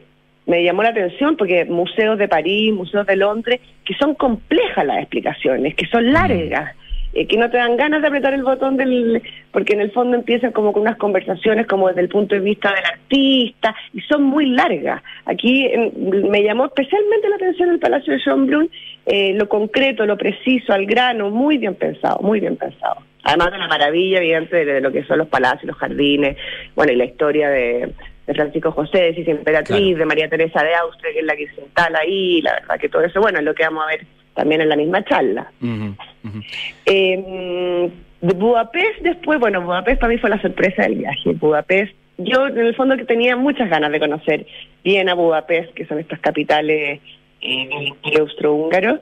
me 0.46 0.62
llamó 0.62 0.82
la 0.82 0.90
atención 0.90 1.36
porque 1.36 1.64
museos 1.64 2.18
de 2.18 2.28
París, 2.28 2.72
museos 2.72 3.06
de 3.06 3.16
Londres, 3.16 3.60
que 3.84 3.94
son 3.94 4.14
complejas 4.14 4.84
las 4.84 4.98
explicaciones, 4.98 5.74
que 5.74 5.86
son 5.86 6.12
largas, 6.12 6.74
eh, 7.16 7.26
que 7.26 7.36
no 7.38 7.50
te 7.50 7.56
dan 7.56 7.76
ganas 7.76 8.02
de 8.02 8.08
apretar 8.08 8.34
el 8.34 8.42
botón 8.42 8.76
del... 8.76 9.22
porque 9.50 9.72
en 9.72 9.80
el 9.80 9.90
fondo 9.90 10.16
empiezan 10.16 10.52
como 10.52 10.72
con 10.72 10.82
unas 10.82 10.98
conversaciones 10.98 11.66
como 11.66 11.88
desde 11.88 12.02
el 12.02 12.08
punto 12.08 12.34
de 12.34 12.42
vista 12.42 12.72
del 12.74 12.84
artista, 12.84 13.74
y 13.94 14.00
son 14.02 14.24
muy 14.24 14.46
largas. 14.46 15.02
Aquí 15.24 15.70
me 15.98 16.42
llamó 16.42 16.66
especialmente 16.66 17.28
la 17.28 17.36
atención 17.36 17.70
el 17.70 17.78
Palacio 17.78 18.12
de 18.12 18.18
Schönbrunn, 18.18 18.70
eh, 19.06 19.32
lo 19.34 19.48
concreto, 19.48 20.04
lo 20.04 20.16
preciso, 20.16 20.72
al 20.72 20.84
grano, 20.84 21.30
muy 21.30 21.56
bien 21.56 21.74
pensado, 21.74 22.18
muy 22.20 22.40
bien 22.40 22.56
pensado. 22.56 22.96
Además 23.24 23.50
de 23.50 23.58
la 23.58 23.68
maravilla 23.68 24.18
evidente 24.18 24.64
de 24.64 24.80
lo 24.80 24.92
que 24.92 25.04
son 25.04 25.18
los 25.18 25.28
palacios, 25.28 25.64
los 25.64 25.76
jardines, 25.76 26.36
bueno, 26.74 26.92
y 26.92 26.96
la 26.96 27.06
historia 27.06 27.48
de 27.48 27.92
de 28.26 28.34
Francisco 28.34 28.72
José, 28.72 28.98
de 28.98 29.14
Cis 29.14 29.28
Emperatriz, 29.28 29.96
de 29.96 30.04
María 30.04 30.28
Teresa 30.28 30.62
de 30.62 30.74
Austria, 30.74 31.12
que 31.12 31.20
es 31.20 31.24
la 31.24 31.36
que 31.36 31.48
se 31.48 31.60
instala 31.60 32.00
ahí, 32.00 32.42
la 32.42 32.54
verdad 32.54 32.80
que 32.80 32.88
todo 32.88 33.02
eso, 33.02 33.20
bueno, 33.20 33.38
es 33.38 33.44
lo 33.44 33.54
que 33.54 33.62
vamos 33.62 33.84
a 33.84 33.88
ver 33.88 34.04
también 34.34 34.60
en 34.60 34.68
la 34.68 34.76
misma 34.76 35.04
charla. 35.04 35.50
De 36.84 38.34
Budapest 38.34 39.00
después, 39.02 39.38
bueno, 39.38 39.62
Budapest 39.62 40.00
para 40.00 40.12
mí 40.12 40.18
fue 40.18 40.30
la 40.30 40.40
sorpresa 40.40 40.82
del 40.82 40.96
viaje. 40.96 41.32
Budapest, 41.34 41.94
yo 42.18 42.46
en 42.46 42.58
el 42.58 42.74
fondo 42.74 42.96
que 42.96 43.04
tenía 43.04 43.36
muchas 43.36 43.68
ganas 43.68 43.92
de 43.92 44.00
conocer 44.00 44.46
Viena, 44.82 45.14
Budapest, 45.14 45.74
que 45.74 45.86
son 45.86 45.98
estas 45.98 46.20
capitales 46.20 47.00
eh, 47.42 47.68
del 47.68 47.88
Imperio 47.88 48.22
Austrohúngaro. 48.22 49.00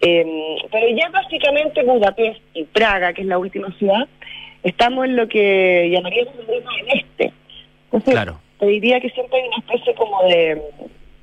Em, 0.00 0.28
pero 0.70 0.88
ya 0.96 1.08
básicamente 1.10 1.82
Budapest 1.82 2.40
y 2.54 2.64
Praga, 2.64 3.12
que 3.12 3.22
es 3.22 3.26
la 3.26 3.38
última 3.38 3.72
ciudad, 3.72 4.06
estamos 4.62 5.06
en 5.06 5.16
lo 5.16 5.26
que 5.28 5.90
llamaríamos 5.90 6.34
Europa 6.36 6.70
del 6.76 7.00
Este 7.00 7.32
claro. 8.04 8.40
te 8.58 8.66
diría 8.66 9.00
que 9.00 9.10
siempre 9.10 9.40
hay 9.40 9.48
una 9.48 9.58
especie 9.58 9.94
como 9.94 10.22
de, 10.24 10.62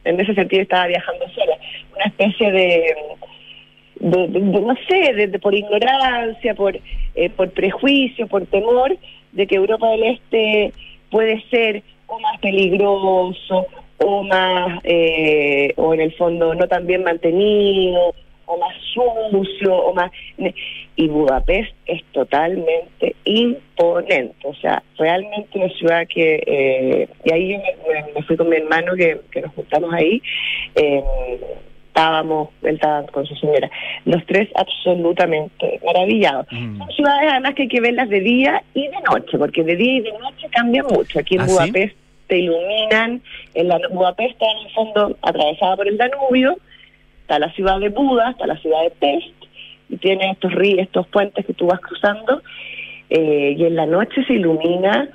en 0.03 0.19
ese 0.19 0.33
sentido 0.33 0.61
estaba 0.61 0.87
viajando 0.87 1.27
sola, 1.29 1.57
una 1.95 2.05
especie 2.05 2.51
de, 2.51 2.95
de, 3.99 4.27
no 4.27 4.75
sé, 4.87 5.13
de, 5.13 5.39
por 5.39 5.53
ignorancia, 5.53 6.53
por, 6.55 6.77
eh, 7.15 7.29
por 7.29 7.49
prejuicio, 7.51 8.27
por 8.27 8.45
temor, 8.45 8.97
de 9.31 9.47
que 9.47 9.55
Europa 9.55 9.89
del 9.89 10.03
Este 10.03 10.73
puede 11.09 11.43
ser 11.49 11.83
o 12.07 12.19
más 12.19 12.39
peligroso 12.39 13.67
o 13.97 14.23
más, 14.23 14.81
eh, 14.83 15.73
o 15.77 15.93
en 15.93 16.01
el 16.01 16.13
fondo 16.13 16.53
no 16.53 16.67
tan 16.67 16.85
bien 16.85 17.03
mantenido, 17.03 18.13
o 18.45 18.57
más 18.57 18.75
sucio, 18.93 19.75
o 19.75 19.93
más... 19.93 20.11
Y 20.97 21.07
Budapest 21.09 21.73
es 21.85 22.03
totalmente 22.13 23.15
imponente, 23.25 24.35
o 24.43 24.53
sea, 24.55 24.81
realmente 24.97 25.57
una 25.57 25.69
ciudad 25.69 26.07
que... 26.07 26.41
Eh, 26.45 27.09
y 27.23 27.33
ahí 27.33 27.53
yo 27.53 27.59
me, 28.15 28.23
fui 28.23 28.37
con 28.37 28.49
mi 28.49 28.57
hermano 28.57 28.93
que, 28.95 29.19
que 29.31 29.41
nos 29.41 29.53
juntamos 29.53 29.93
ahí, 29.93 30.21
eh, 30.75 31.03
estábamos, 31.95 32.49
él 32.61 32.75
estaba 32.75 33.05
con 33.07 33.25
su 33.25 33.33
señora, 33.35 33.71
los 34.03 34.25
tres 34.25 34.49
absolutamente 34.55 35.79
maravillados. 35.85 36.45
Mm. 36.51 36.77
Son 36.77 36.91
ciudades 36.91 37.31
además 37.31 37.55
que 37.55 37.61
hay 37.63 37.67
que 37.69 37.79
verlas 37.79 38.09
de 38.09 38.19
día 38.19 38.61
y 38.73 38.87
de 38.87 38.97
noche, 39.09 39.37
porque 39.37 39.63
de 39.63 39.77
día 39.77 39.97
y 39.97 40.01
de 40.01 40.11
noche 40.11 40.47
cambian 40.51 40.85
mucho. 40.87 41.19
Aquí 41.19 41.35
en 41.35 41.41
¿Ah, 41.41 41.45
Budapest 41.45 41.95
te 42.27 42.39
iluminan, 42.39 43.21
en 43.53 43.67
la 43.69 43.79
Budapest 43.89 44.31
está 44.31 44.45
en 44.45 44.65
el 44.65 44.73
fondo 44.73 45.17
atravesada 45.21 45.77
por 45.77 45.87
el 45.87 45.97
Danubio, 45.97 46.57
está 47.21 47.39
la 47.39 47.51
ciudad 47.53 47.79
de 47.79 47.89
Buda, 47.89 48.31
está 48.31 48.45
la 48.45 48.57
ciudad 48.57 48.83
de 48.83 48.89
Pest, 48.91 49.45
y 49.87 49.97
tiene 49.97 50.31
estos 50.31 50.51
ríos, 50.51 50.81
estos 50.81 51.07
puentes 51.07 51.45
que 51.45 51.53
tú 51.53 51.67
vas 51.67 51.79
cruzando, 51.79 52.41
eh, 53.09 53.55
y 53.57 53.63
en 53.63 53.75
la 53.75 53.85
noche 53.85 54.25
se 54.25 54.33
ilumina, 54.33 55.07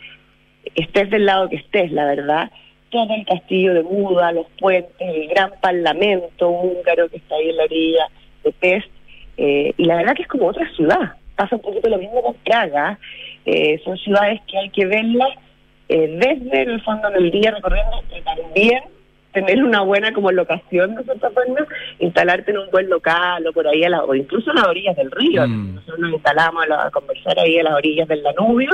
estés 0.75 1.11
del 1.11 1.27
lado 1.27 1.51
que 1.51 1.57
estés, 1.57 1.93
la 1.93 2.07
verdad, 2.07 2.51
todo 2.91 3.15
el 3.15 3.25
castillo 3.27 3.75
de 3.75 3.83
Buda, 3.83 4.33
los 4.33 4.47
puentes, 4.59 4.95
el 4.99 5.29
gran 5.29 5.53
parlamento 5.61 6.49
húngaro 6.49 7.09
que 7.09 7.17
está 7.17 7.37
ahí 7.37 7.51
en 7.51 7.57
la 7.57 7.65
orilla 7.65 8.07
de 8.45 8.53
Pest, 8.53 8.89
eh, 9.37 9.73
y 9.77 9.85
la 9.85 9.97
verdad 9.97 10.15
que 10.15 10.23
es 10.23 10.29
como 10.29 10.47
otra 10.47 10.69
ciudad. 10.75 11.15
Pasa 11.37 11.57
un 11.57 11.63
poquito 11.63 11.89
lo 11.89 11.99
mismo 11.99 12.23
con 12.23 12.35
Praga, 12.45 12.99
eh, 13.47 13.81
son 13.85 13.97
ciudades 13.99 14.41
que 14.47 14.59
hay 14.59 14.71
que 14.71 14.87
verlas 14.87 15.31
desde 15.89 16.63
el 16.63 16.81
fondo 16.83 17.11
del 17.11 17.33
día 17.33 17.51
recorriendo 17.51 18.01
también 18.25 18.81
tener 19.33 19.63
una 19.63 19.83
buena 19.83 20.13
como 20.13 20.33
locación 20.33 20.95
de 20.95 21.05
Santa 21.05 21.31
instalarte 21.99 22.51
en 22.51 22.59
un 22.59 22.71
buen 22.71 22.89
local 22.89 23.47
o 23.47 23.53
por 23.53 23.67
ahí, 23.67 23.85
a 23.85 23.91
la, 23.91 24.05
o 24.05 24.15
incluso 24.15 24.51
a 24.51 24.55
las 24.55 24.67
orillas 24.67 24.97
del 24.97 25.11
río. 25.11 25.47
Mm. 25.47 25.75
Nosotros 25.77 25.99
nos 26.01 26.13
instalamos 26.13 26.65
a, 26.71 26.91
conversar 26.91 27.39
ahí 27.39 27.59
a 27.59 27.65
las 27.65 27.75
orillas 27.75 28.09
del 28.09 28.23
Danubio, 28.23 28.71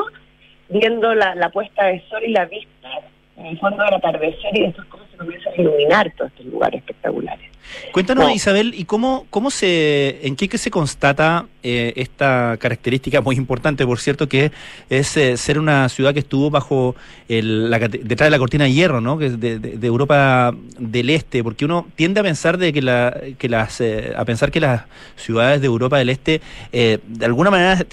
viendo 0.68 1.14
la, 1.14 1.34
la 1.34 1.50
puesta 1.50 1.86
de 1.86 2.02
sol 2.08 2.22
y 2.24 2.32
la 2.32 2.46
vista 2.46 2.88
en 3.36 3.46
el 3.46 3.58
fondo 3.58 3.84
del 3.84 3.94
atardecer 3.94 4.56
y 4.56 4.62
después 4.62 4.86
cómo 4.88 5.04
se 5.10 5.16
comienza 5.16 5.50
a 5.50 5.60
iluminar 5.60 6.12
todos 6.16 6.30
estos 6.32 6.46
lugares 6.46 6.80
espectaculares. 6.80 7.55
Cuéntanos, 7.92 8.34
Isabel, 8.34 8.74
¿y 8.76 8.84
cómo, 8.84 9.26
cómo 9.30 9.50
se, 9.50 10.20
en 10.26 10.36
qué 10.36 10.48
que 10.48 10.58
se 10.58 10.70
constata 10.70 11.46
eh, 11.62 11.94
esta 11.96 12.56
característica 12.58 13.20
muy 13.20 13.36
importante, 13.36 13.84
por 13.84 13.98
cierto, 13.98 14.28
que 14.28 14.52
es 14.88 15.16
eh, 15.16 15.36
ser 15.36 15.58
una 15.58 15.88
ciudad 15.88 16.12
que 16.12 16.20
estuvo 16.20 16.50
bajo 16.50 16.94
el, 17.28 17.70
detrás 18.04 18.26
de 18.26 18.30
la 18.30 18.38
cortina 18.38 18.64
de 18.64 18.72
hierro, 18.72 19.00
¿no? 19.00 19.18
Que 19.18 19.30
de, 19.30 19.58
de, 19.58 19.86
Europa 19.86 20.54
del 20.78 21.10
Este, 21.10 21.42
porque 21.42 21.64
uno 21.64 21.86
tiende 21.96 22.20
a 22.20 22.22
pensar 22.22 22.58
de 22.58 22.72
que, 22.72 22.82
la, 22.82 23.18
que 23.38 23.48
las, 23.48 23.80
eh, 23.80 24.12
a 24.16 24.24
pensar 24.24 24.50
que 24.50 24.60
las 24.60 24.82
ciudades 25.16 25.60
de 25.60 25.66
Europa 25.66 25.98
del 25.98 26.10
Este, 26.10 26.40
de 26.72 27.24
alguna 27.24 27.50
manera, 27.50 27.84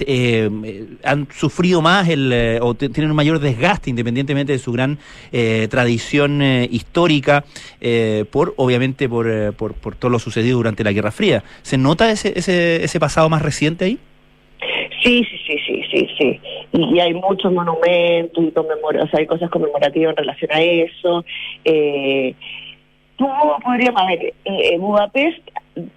han 1.03 1.27
sufrido 1.35 1.81
más 1.81 2.07
el, 2.09 2.59
o 2.61 2.75
tienen 2.75 3.09
un 3.09 3.15
mayor 3.15 3.39
desgaste, 3.39 3.89
independientemente 3.89 4.53
de 4.53 4.59
su 4.59 4.71
gran 4.71 4.99
tradición 5.31 6.41
histórica, 6.69 7.43
por, 8.31 8.53
obviamente, 8.57 9.09
por 9.09 9.53
por, 9.57 9.62
todo 9.99 10.11
lo 10.11 10.19
sucedido 10.19 10.57
durante 10.57 10.83
la 10.83 10.91
Guerra 10.91 11.11
Fría. 11.11 11.43
¿Se 11.61 11.77
nota 11.77 12.11
ese, 12.11 12.33
ese, 12.37 12.83
ese 12.83 12.99
pasado 12.99 13.29
más 13.29 13.41
reciente 13.41 13.85
ahí? 13.85 13.99
Sí, 15.03 15.25
sí, 15.29 15.37
sí, 15.45 15.57
sí, 15.67 15.83
sí, 15.91 16.09
sí. 16.17 16.41
Y, 16.71 16.99
hay 16.99 17.13
muchos 17.13 17.51
monumentos 17.51 18.43
y 18.43 18.53
o 18.55 19.07
sea, 19.07 19.19
hay 19.19 19.25
cosas 19.25 19.49
conmemorativas 19.49 20.11
en 20.11 20.17
relación 20.17 20.51
a 20.51 20.61
eso. 20.61 21.25
Eh, 21.65 22.33
tú 23.17 23.27
podríamos 23.63 24.07
ver, 24.07 24.33
eh, 24.45 24.77
Budapest 24.77 25.39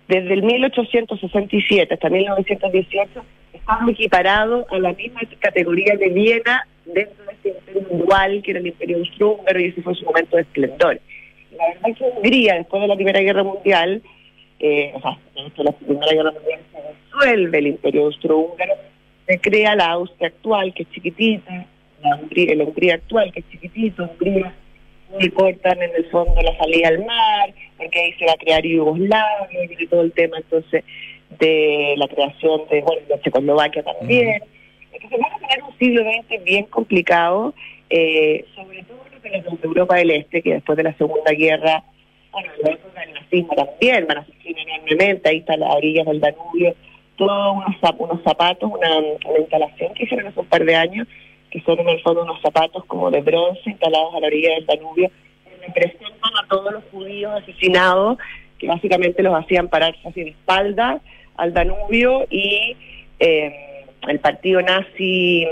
desde 0.08 0.34
el 0.34 0.42
1867 0.42 1.94
hasta 1.94 2.08
1918 2.08 3.24
estaba 3.52 3.90
equiparado 3.90 4.66
a 4.70 4.78
la 4.78 4.92
misma 4.92 5.20
categoría 5.38 5.96
de 5.96 6.08
Viena 6.08 6.66
dentro 6.84 7.24
de 7.24 7.32
este 7.32 7.48
imperio 7.50 8.04
dual 8.04 8.42
que 8.42 8.50
era 8.52 8.60
el 8.60 8.66
imperio 8.68 8.98
austrohúngaro 8.98 9.60
y 9.60 9.66
ese 9.66 9.82
fue 9.82 9.94
su 9.94 10.04
momento 10.04 10.36
de 10.36 10.42
esplendor 10.42 11.00
la 11.56 11.68
verdad 11.68 11.90
es 11.90 11.98
que 11.98 12.04
Hungría, 12.04 12.54
después 12.56 12.82
de 12.82 12.88
la 12.88 12.94
Primera 12.94 13.20
Guerra 13.20 13.42
Mundial, 13.42 14.02
eh, 14.58 14.92
o 14.94 15.00
sea, 15.00 15.18
después 15.34 15.56
de 15.56 15.64
la 15.64 15.72
Primera 15.72 16.12
Guerra 16.12 16.32
Mundial 16.32 16.60
se 16.72 16.78
disuelve 17.04 17.58
el 17.58 17.66
Imperio 17.66 18.04
Austrohúngaro, 18.06 18.74
se 19.26 19.40
crea 19.40 19.74
la 19.74 19.90
Austria 19.92 20.28
actual, 20.28 20.72
que 20.74 20.84
es 20.84 20.90
chiquitita, 20.90 21.66
la 22.02 22.16
Hungría, 22.16 22.54
la 22.54 22.64
Hungría 22.64 22.94
actual, 22.94 23.32
que 23.32 23.40
es 23.40 23.50
chiquitita, 23.50 24.04
Hungría, 24.04 24.54
y 25.18 25.30
cortan 25.30 25.82
en 25.82 25.90
el 25.94 26.04
fondo 26.06 26.40
la 26.42 26.56
salida 26.56 26.88
al 26.88 27.04
mar, 27.04 27.52
porque 27.76 27.98
ahí 27.98 28.12
se 28.14 28.26
va 28.26 28.32
a 28.32 28.36
crear 28.36 28.62
Yugoslavia, 28.62 29.64
y 29.78 29.86
todo 29.86 30.02
el 30.02 30.12
tema 30.12 30.36
entonces 30.38 30.84
de 31.38 31.94
la 31.96 32.08
creación 32.08 32.62
de, 32.70 32.82
bueno, 32.82 33.02
de 33.08 33.20
Checoslovaquia 33.20 33.82
también. 33.82 34.42
Entonces 34.92 35.18
vamos 35.20 35.42
a 35.42 35.48
tener 35.48 35.64
un 35.64 35.78
siglo 35.78 36.02
XX 36.02 36.44
bien 36.44 36.64
complicado, 36.66 37.54
eh, 37.90 38.44
sobre 38.54 38.82
todo 38.84 38.98
de 39.30 39.42
Europa 39.62 39.96
del 39.96 40.10
Este, 40.10 40.42
que 40.42 40.54
después 40.54 40.76
de 40.76 40.84
la 40.84 40.94
Segunda 40.94 41.32
Guerra, 41.32 41.84
bueno, 42.32 42.50
época 42.64 43.00
del 43.00 43.14
nazismo 43.14 43.54
también, 43.54 44.06
van 44.06 44.18
a 44.18 44.26
enormemente, 44.44 45.28
ahí 45.28 45.38
está 45.38 45.56
las 45.56 45.74
orillas 45.74 46.06
del 46.06 46.20
Danubio, 46.20 46.74
todos 47.16 47.56
unos, 47.56 47.76
unos 47.98 48.22
zapatos, 48.22 48.70
una, 48.70 49.38
instalación 49.38 49.94
que 49.94 50.04
hicieron 50.04 50.26
hace 50.26 50.40
un 50.40 50.46
par 50.46 50.64
de 50.64 50.74
años, 50.74 51.08
que 51.50 51.60
son 51.62 51.78
en 51.80 51.88
el 51.88 52.00
fondo 52.02 52.22
unos 52.22 52.40
zapatos 52.40 52.84
como 52.86 53.10
de 53.10 53.20
bronce 53.20 53.70
instalados 53.70 54.14
a 54.14 54.20
la 54.20 54.26
orilla 54.26 54.50
del 54.54 54.66
Danubio, 54.66 55.10
que 55.44 55.66
representan 55.66 56.36
a 56.42 56.48
todos 56.48 56.72
los 56.72 56.84
judíos 56.90 57.32
asesinados, 57.42 58.18
que 58.58 58.66
básicamente 58.66 59.22
los 59.22 59.34
hacían 59.34 59.68
pararse 59.68 60.06
así 60.06 60.22
de 60.22 60.30
espalda 60.30 61.00
al 61.36 61.52
Danubio 61.52 62.26
y... 62.30 62.76
Eh, 63.18 63.75
el 64.08 64.20
partido 64.20 64.62
nazi 64.62 65.46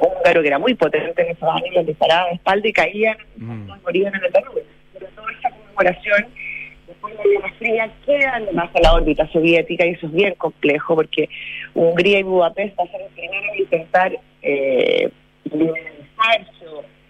húngaro, 0.00 0.42
que 0.42 0.48
era 0.48 0.58
muy 0.58 0.74
potente 0.74 1.22
en 1.22 1.30
esos 1.30 1.48
años, 1.48 1.74
les 1.74 1.86
disparaba 1.86 2.28
de 2.28 2.34
espalda 2.34 2.68
y 2.68 2.72
caían, 2.72 3.16
mm. 3.36 3.70
morían 3.82 4.14
en 4.14 4.24
el 4.24 4.32
Danubio. 4.32 4.62
Pero 4.92 5.06
toda 5.14 5.32
esa 5.32 5.50
conmemoración, 5.50 6.26
después 6.86 7.16
de 7.16 7.24
la 7.24 7.30
Guerra 7.30 7.54
Fría, 7.58 7.90
quedan 8.04 8.54
más 8.54 8.74
a 8.74 8.80
la 8.80 8.94
órbita 8.94 9.26
soviética 9.28 9.86
y 9.86 9.90
eso 9.90 10.06
es 10.06 10.12
bien 10.12 10.34
complejo 10.34 10.94
porque 10.94 11.28
Hungría 11.74 12.20
y 12.20 12.22
Budapest 12.22 12.78
va 12.78 12.84
a 12.84 12.88
ser 12.88 13.00
en 13.16 13.58
intentar 13.60 14.18
eh, 14.42 15.10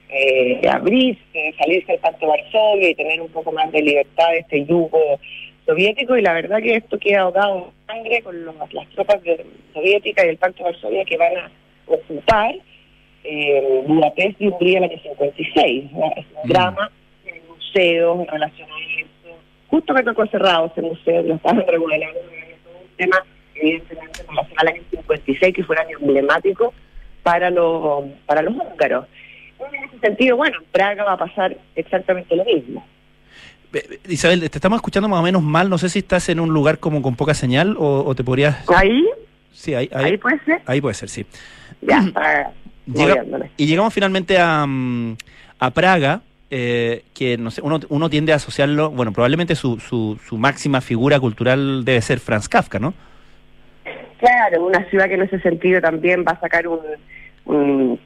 eh, 0.09 0.68
abrirse, 0.68 1.55
salirse 1.59 1.92
del 1.92 2.01
Pacto 2.01 2.27
Varsovia 2.27 2.90
y 2.90 2.94
tener 2.94 3.20
un 3.20 3.29
poco 3.29 3.53
más 3.53 3.70
de 3.72 3.83
libertad 3.83 4.31
de 4.31 4.38
este 4.38 4.64
yugo 4.64 5.18
soviético 5.66 6.16
y 6.16 6.22
la 6.22 6.33
verdad 6.33 6.59
que 6.62 6.76
esto 6.76 6.98
queda 6.98 7.22
ahogado 7.22 7.72
en 7.88 7.94
sangre 7.94 8.22
con 8.22 8.46
las 8.46 8.88
tropas 8.90 9.20
soviéticas 9.74 10.24
y 10.24 10.29
el 10.29 10.38
Pacto 10.38 10.64
de 10.64 10.70
Varsovia 10.70 11.05
que 11.05 11.16
van 11.16 11.37
a 11.37 11.50
ocupar 11.87 12.55
eh, 13.24 13.83
Budapest 13.87 14.40
y 14.40 14.48
Hungría 14.48 14.79
en 14.79 14.85
el 14.85 14.90
año 14.90 15.02
56. 15.02 15.85
Es 15.85 15.92
un 15.92 16.00
mm. 16.00 16.48
drama 16.48 16.90
en 17.26 17.48
museos 17.48 18.20
en 18.20 18.26
relación 18.29 18.68
a 18.70 19.00
eso. 19.00 19.38
Justo 19.68 19.92
me 19.92 20.02
tocó 20.05 20.26
cerrado 20.26 20.66
ese 20.66 20.83
museo, 20.83 21.22
lo 21.22 21.35
estaban 21.35 21.66
regulando, 21.66 22.20
un 22.20 22.96
tema 22.96 23.16
evidentemente 23.57 24.20
en 24.20 24.29
relación 24.29 24.59
al 24.59 24.68
año 24.68 24.83
56 24.90 25.55
que 25.55 25.64
fue 25.64 25.76
un 25.76 25.87
año 25.87 25.98
emblemático 25.98 26.72
para 27.22 27.50
los, 27.50 28.05
para 28.26 28.42
los 28.42 28.55
húngaros. 28.55 29.07
En 29.59 29.85
ese 29.85 29.98
sentido, 29.98 30.37
bueno, 30.37 30.59
en 30.59 30.64
Praga 30.66 31.02
va 31.02 31.14
a 31.14 31.18
pasar 31.18 31.57
exactamente 31.74 32.37
lo 32.37 32.44
mismo. 32.44 32.87
Isabel, 34.08 34.40
te 34.40 34.58
estamos 34.58 34.76
escuchando 34.76 35.08
más 35.08 35.20
o 35.20 35.22
menos 35.22 35.42
mal. 35.42 35.68
No 35.68 35.78
sé 35.78 35.88
si 35.88 36.00
estás 36.00 36.28
en 36.28 36.40
un 36.40 36.50
lugar 36.50 36.78
como 36.78 37.02
con 37.02 37.16
poca 37.16 37.34
señal 37.34 37.76
o, 37.78 38.14
te 38.14 38.24
podrías. 38.24 38.68
¿Ahí? 38.74 39.06
Sí, 39.52 39.74
ahí, 39.74 39.88
ahí. 39.92 40.16
puede 40.16 40.38
ser? 40.44 40.60
Ahí 40.66 40.80
puede 40.80 40.94
ser, 40.94 41.08
sí. 41.08 41.26
Ya, 41.82 42.04
y 43.56 43.66
llegamos 43.66 43.92
finalmente 43.92 44.38
a, 44.38 44.64
mm, 44.66 45.16
a 45.58 45.70
Praga. 45.70 46.22
Eh, 46.48 47.02
que 47.12 47.36
no 47.36 47.50
sé, 47.50 47.60
uno, 47.60 47.80
uno 47.88 48.08
tiende 48.08 48.32
a 48.32 48.36
asociarlo, 48.36 48.90
bueno, 48.90 49.10
probablemente 49.10 49.56
su, 49.56 49.80
su, 49.80 50.16
su 50.24 50.38
máxima 50.38 50.80
figura 50.80 51.18
cultural 51.18 51.84
debe 51.84 52.00
ser 52.00 52.20
Franz 52.20 52.48
Kafka, 52.48 52.78
¿no? 52.78 52.94
Claro, 54.18 54.64
una 54.64 54.88
ciudad 54.88 55.08
que 55.08 55.14
en 55.14 55.22
ese 55.22 55.40
sentido 55.40 55.80
también 55.80 56.24
va 56.26 56.32
a 56.32 56.40
sacar 56.40 56.68
un, 56.68 56.80
un 57.46 58.00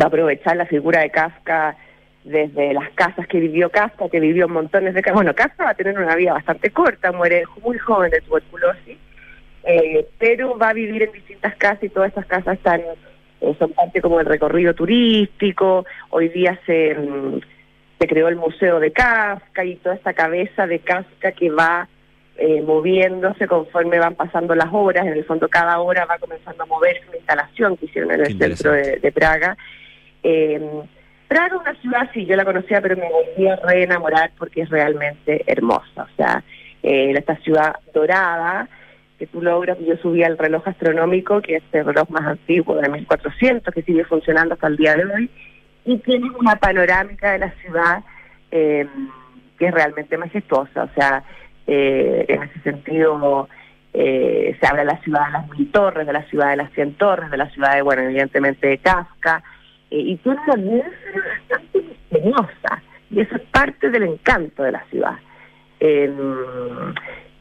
va 0.00 0.06
a 0.06 0.08
aprovechar 0.08 0.56
la 0.56 0.66
figura 0.66 1.00
de 1.00 1.10
Kafka 1.10 1.76
desde 2.24 2.72
las 2.72 2.90
casas 2.90 3.26
que 3.28 3.38
vivió 3.38 3.70
Kafka, 3.70 4.08
que 4.08 4.18
vivió 4.18 4.48
montones 4.48 4.94
de 4.94 5.02
casas. 5.02 5.16
Bueno, 5.16 5.34
Kafka 5.34 5.64
va 5.64 5.70
a 5.70 5.74
tener 5.74 5.98
una 5.98 6.16
vida 6.16 6.32
bastante 6.32 6.70
corta, 6.70 7.12
muere 7.12 7.44
muy 7.62 7.78
joven 7.78 8.10
de 8.10 8.22
tuberculosis, 8.22 8.96
eh, 9.64 10.06
pero 10.18 10.58
va 10.58 10.70
a 10.70 10.72
vivir 10.72 11.02
en 11.02 11.12
distintas 11.12 11.54
casas 11.56 11.84
y 11.84 11.88
todas 11.90 12.12
esas 12.12 12.26
casas 12.26 12.56
están 12.56 12.80
eh, 13.40 13.54
son 13.58 13.72
parte 13.72 14.00
como 14.00 14.18
del 14.18 14.26
recorrido 14.26 14.74
turístico. 14.74 15.84
Hoy 16.10 16.30
día 16.30 16.58
se, 16.64 16.94
mm, 16.94 17.40
se 17.98 18.06
creó 18.06 18.28
el 18.28 18.36
Museo 18.36 18.80
de 18.80 18.90
Kafka 18.90 19.64
y 19.64 19.76
toda 19.76 19.94
esta 19.94 20.14
cabeza 20.14 20.66
de 20.66 20.78
Kafka 20.78 21.32
que 21.32 21.50
va 21.50 21.88
eh, 22.36 22.62
moviéndose 22.62 23.46
conforme 23.46 23.98
van 23.98 24.14
pasando 24.14 24.54
las 24.54 24.68
horas. 24.72 25.06
En 25.06 25.12
el 25.12 25.24
fondo, 25.24 25.48
cada 25.48 25.78
hora 25.78 26.06
va 26.06 26.18
comenzando 26.18 26.62
a 26.62 26.66
moverse 26.66 27.04
una 27.08 27.18
instalación 27.18 27.76
que 27.76 27.84
hicieron 27.84 28.12
en 28.12 28.20
el 28.20 28.38
centro 28.38 28.72
de, 28.72 28.98
de 28.98 29.12
Praga. 29.12 29.56
Eh, 30.22 30.60
Praga, 31.28 31.56
una 31.56 31.74
ciudad, 31.80 32.10
sí, 32.12 32.26
yo 32.26 32.36
la 32.36 32.44
conocía, 32.44 32.80
pero 32.80 32.96
me 32.96 33.08
volví 33.08 33.48
a 33.48 33.56
reenamorar 33.56 34.30
porque 34.38 34.62
es 34.62 34.70
realmente 34.70 35.42
hermosa. 35.46 36.02
O 36.02 36.16
sea, 36.16 36.42
eh, 36.82 37.12
esta 37.16 37.36
ciudad 37.36 37.76
dorada, 37.92 38.68
que 39.18 39.26
tú 39.26 39.40
logras, 39.40 39.78
yo 39.78 39.96
subí 39.96 40.22
al 40.22 40.38
reloj 40.38 40.66
astronómico, 40.68 41.40
que 41.40 41.56
es 41.56 41.62
el 41.72 41.86
reloj 41.86 42.08
más 42.10 42.26
antiguo 42.26 42.76
de 42.76 42.88
1400, 42.88 43.72
que 43.72 43.82
sigue 43.82 44.04
funcionando 44.04 44.54
hasta 44.54 44.66
el 44.66 44.76
día 44.76 44.94
de 44.94 45.06
hoy, 45.06 45.30
y 45.84 45.98
tiene 45.98 46.30
una 46.38 46.56
panorámica 46.56 47.32
de 47.32 47.38
la 47.38 47.50
ciudad 47.62 48.04
eh, 48.50 48.86
que 49.58 49.66
es 49.66 49.74
realmente 49.74 50.16
majestuosa. 50.16 50.84
O 50.84 50.90
sea, 50.94 51.24
eh, 51.66 52.24
en 52.28 52.42
ese 52.42 52.60
sentido, 52.60 53.48
eh, 53.92 54.56
se 54.60 54.66
habla 54.66 54.82
de 54.82 54.92
la 54.92 54.98
ciudad 55.02 55.26
de 55.26 55.32
las 55.32 55.50
mil 55.50 55.70
torres, 55.70 56.06
de 56.06 56.12
la 56.12 56.24
ciudad 56.24 56.50
de 56.50 56.56
las 56.56 56.72
cien 56.72 56.94
torres, 56.94 57.30
de 57.30 57.36
la 57.36 57.48
ciudad 57.50 57.74
de, 57.74 57.82
bueno, 57.82 58.02
evidentemente 58.02 58.66
de 58.66 58.78
Kafka, 58.78 59.42
eh, 59.90 59.98
y 59.98 60.16
tiene 60.16 60.38
una 60.46 60.54
atmósfera 60.54 61.38
bastante 61.48 61.82
misteriosa, 61.82 62.82
y 63.10 63.20
eso 63.20 63.36
es 63.36 63.42
parte 63.42 63.90
del 63.90 64.02
encanto 64.04 64.62
de 64.62 64.72
la 64.72 64.84
ciudad. 64.90 65.18
Em, 65.80 66.94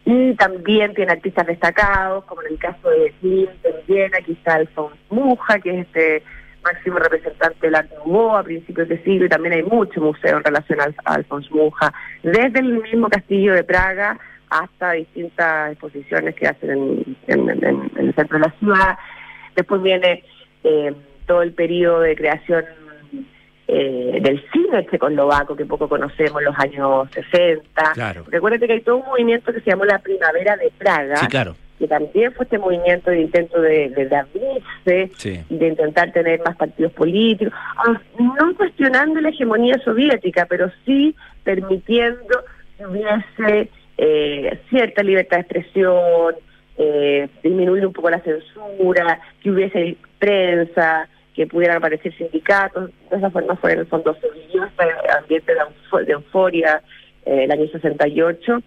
y 0.06 0.34
también 0.36 0.94
tiene 0.94 1.14
artistas 1.14 1.48
destacados, 1.48 2.26
como 2.26 2.42
en 2.42 2.54
el 2.54 2.60
caso 2.60 2.90
de 2.90 3.14
Klimt 3.22 3.52
también 3.62 4.14
aquí 4.16 4.34
está 4.34 4.56
Alphonse 4.56 4.98
Muja, 5.10 5.60
que 5.60 5.70
es 5.70 5.88
este 5.88 6.24
máximo 6.64 7.00
representante 7.00 7.58
del 7.62 7.76
arte 7.76 7.96
nouveau 8.06 8.36
a 8.36 8.44
principios 8.44 8.88
de 8.90 9.02
siglo, 9.04 9.26
y 9.26 9.30
también 9.30 9.54
hay 9.54 9.64
mucho 9.64 10.02
museo 10.02 10.38
en 10.38 10.44
relación 10.44 10.80
a, 10.82 10.94
Alphonse 11.06 11.50
Muja, 11.52 11.94
desde 12.22 12.60
el 12.60 12.82
mismo 12.82 13.10
castillo 13.10 13.54
de 13.54 13.64
Praga 13.64 14.20
hasta 14.50 14.92
distintas 14.92 15.72
exposiciones 15.72 16.36
que 16.36 16.48
hacen 16.48 17.18
en, 17.28 17.50
el 17.50 18.14
centro 18.14 18.38
de 18.38 18.46
la 18.46 18.54
ciudad. 18.60 18.98
Después 19.56 19.82
viene... 19.82 20.24
Eh, 20.64 20.94
todo 21.26 21.42
el 21.42 21.54
periodo 21.54 22.02
de 22.02 22.16
creación 22.16 22.64
eh, 23.68 24.20
del 24.22 24.44
cine 24.52 24.86
checoslovaco 24.92 25.56
que 25.56 25.66
poco 25.66 25.88
conocemos 25.88 26.44
los 26.44 26.54
años 26.60 27.08
60. 27.14 27.94
Claro. 27.94 28.26
Recuérdate 28.28 28.68
que 28.68 28.74
hay 28.74 28.82
todo 28.82 28.98
un 28.98 29.06
movimiento 29.06 29.54
que 29.54 29.62
se 29.62 29.70
llamó 29.70 29.86
la 29.86 30.00
Primavera 30.00 30.58
de 30.58 30.70
Praga. 30.78 31.16
Sí, 31.18 31.28
claro. 31.28 31.56
Que 31.80 31.88
también 31.88 32.34
fue 32.34 32.44
este 32.44 32.60
movimiento 32.60 33.10
de 33.10 33.22
intento 33.22 33.62
de, 33.62 33.90
de, 33.90 34.16
abrirse, 34.16 35.44
de 35.50 35.68
intentar 35.68 36.12
tener 36.12 36.42
más 36.46 36.56
partidos 36.56 36.92
políticos, 36.94 37.54
ah, 37.78 38.00
no 38.20 38.56
cuestionando 38.56 39.20
la 39.22 39.30
hegemonía 39.30 39.80
soviética, 39.84 40.46
pero 40.46 40.70
sí 40.86 41.16
permitiendo 41.44 42.44
que 42.78 42.86
hubiese 42.86 43.70
eh, 43.98 44.60
cierta 44.70 45.04
libertad 45.04 45.38
de 45.38 45.42
expresión, 45.42 46.36
eh, 46.78 47.28
disminuir 47.42 47.86
un 47.86 47.94
poco 47.94 48.10
la 48.10 48.20
censura, 48.20 49.20
que 49.42 49.52
hubiese 49.52 49.98
prensa, 50.24 51.10
que 51.36 51.48
pudieran 51.48 51.78
aparecer 51.78 52.16
sindicatos. 52.16 52.92
De 53.12 53.18
esa 53.18 53.30
forma 53.30 53.58
fue 53.58 53.74
en 53.74 53.80
el 53.80 53.88
fondo 53.88 54.16
se 54.22 54.30
vivió 54.30 54.64
este 54.64 54.84
ambiente 55.18 55.52
de, 55.54 56.14
euforia 56.14 56.82
eh, 57.26 57.44
el 57.44 57.52
año 57.52 57.68
68 57.68 58.64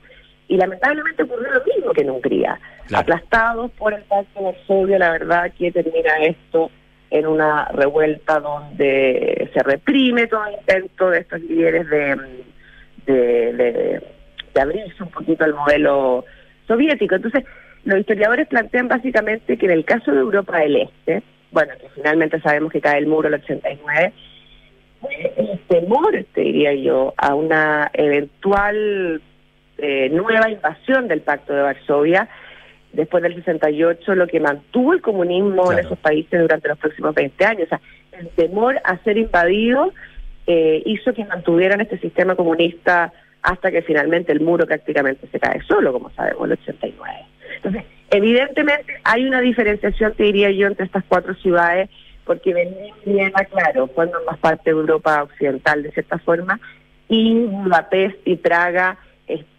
y 0.48 0.56
lamentablemente 0.58 1.22
ocurrió 1.22 1.50
lo 1.50 1.64
mismo 1.64 1.92
que 1.92 2.02
en 2.02 2.10
Hungría. 2.10 2.60
Aplastados 2.94 3.70
por 3.72 3.94
el 3.94 4.02
pacto 4.02 4.38
de 4.38 4.44
Varsovia, 4.44 4.98
la 4.98 5.12
verdad 5.12 5.52
que 5.58 5.72
termina 5.72 6.16
esto 6.22 6.70
en 7.10 7.26
una 7.26 7.66
revuelta 7.68 8.38
donde 8.38 9.50
se 9.54 9.62
reprime 9.62 10.26
todo 10.26 10.42
intento 10.50 11.08
de 11.10 11.20
estos 11.20 11.40
líderes 11.40 11.88
de, 11.88 12.16
de, 13.06 13.52
de, 13.54 14.02
de 14.54 14.60
abrirse 14.60 15.02
un 15.02 15.10
poquito 15.10 15.44
al 15.44 15.54
modelo 15.54 16.24
soviético. 16.66 17.14
Entonces, 17.14 17.44
los 17.84 18.00
historiadores 18.00 18.46
plantean 18.48 18.88
básicamente 18.88 19.56
que 19.56 19.66
en 19.66 19.72
el 19.72 19.84
caso 19.84 20.12
de 20.12 20.18
Europa 20.18 20.58
del 20.58 20.76
Este, 20.76 21.22
bueno, 21.56 21.72
que 21.80 21.88
finalmente 21.94 22.38
sabemos 22.42 22.70
que 22.70 22.82
cae 22.82 22.98
el 22.98 23.06
muro 23.06 23.28
el 23.28 23.34
89, 23.34 24.12
el 25.38 25.58
temor, 25.68 26.26
te 26.34 26.42
diría 26.42 26.74
yo, 26.74 27.14
a 27.16 27.34
una 27.34 27.90
eventual 27.94 29.22
eh, 29.78 30.10
nueva 30.10 30.50
invasión 30.50 31.08
del 31.08 31.22
Pacto 31.22 31.54
de 31.54 31.62
Varsovia 31.62 32.28
después 32.92 33.22
del 33.22 33.36
68, 33.36 34.16
lo 34.16 34.26
que 34.26 34.38
mantuvo 34.38 34.92
el 34.92 35.00
comunismo 35.00 35.72
en 35.72 35.78
esos 35.78 35.98
países 35.98 36.38
durante 36.38 36.68
los 36.68 36.76
próximos 36.76 37.14
20 37.14 37.46
años. 37.46 37.62
O 37.64 37.68
sea, 37.70 37.80
el 38.18 38.28
temor 38.28 38.78
a 38.84 38.98
ser 38.98 39.16
invadido 39.16 39.94
eh, 40.46 40.82
hizo 40.84 41.14
que 41.14 41.24
mantuvieran 41.24 41.80
este 41.80 41.98
sistema 42.00 42.36
comunista 42.36 43.14
hasta 43.46 43.70
que 43.70 43.80
finalmente 43.82 44.32
el 44.32 44.40
muro 44.40 44.66
prácticamente 44.66 45.28
se 45.28 45.38
cae 45.38 45.62
solo, 45.68 45.92
como 45.92 46.10
sabemos, 46.10 46.46
el 46.46 46.52
89. 46.52 47.12
Entonces, 47.56 47.84
evidentemente 48.10 48.98
hay 49.04 49.24
una 49.24 49.40
diferenciación, 49.40 50.14
te 50.14 50.24
diría 50.24 50.50
yo, 50.50 50.66
entre 50.66 50.86
estas 50.86 51.04
cuatro 51.06 51.32
ciudades, 51.36 51.88
porque 52.24 52.52
Berlín 52.52 52.92
lleva, 53.04 53.44
claro, 53.44 53.86
cuando 53.86 54.18
más 54.26 54.36
parte 54.38 54.64
de 54.64 54.70
Europa 54.72 55.22
Occidental 55.22 55.84
de 55.84 55.92
cierta 55.92 56.18
forma, 56.18 56.58
y 57.08 57.44
Budapest 57.44 58.16
y 58.24 58.34
Praga 58.34 58.98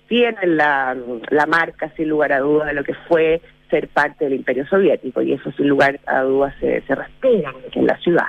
tienen 0.10 0.58
la, 0.58 0.96
la 1.30 1.46
marca, 1.46 1.90
sin 1.96 2.10
lugar 2.10 2.34
a 2.34 2.40
duda, 2.40 2.66
de 2.66 2.74
lo 2.74 2.84
que 2.84 2.94
fue 3.08 3.42
ser 3.70 3.88
parte 3.88 4.26
del 4.26 4.34
Imperio 4.34 4.68
Soviético, 4.68 5.22
y 5.22 5.32
eso 5.32 5.50
sin 5.54 5.70
lugar 5.70 6.02
a 6.06 6.24
dudas 6.24 6.54
se, 6.60 6.82
se 6.82 6.94
respira 6.94 7.54
en 7.72 7.88
la 7.88 7.98
ciudad. 8.00 8.28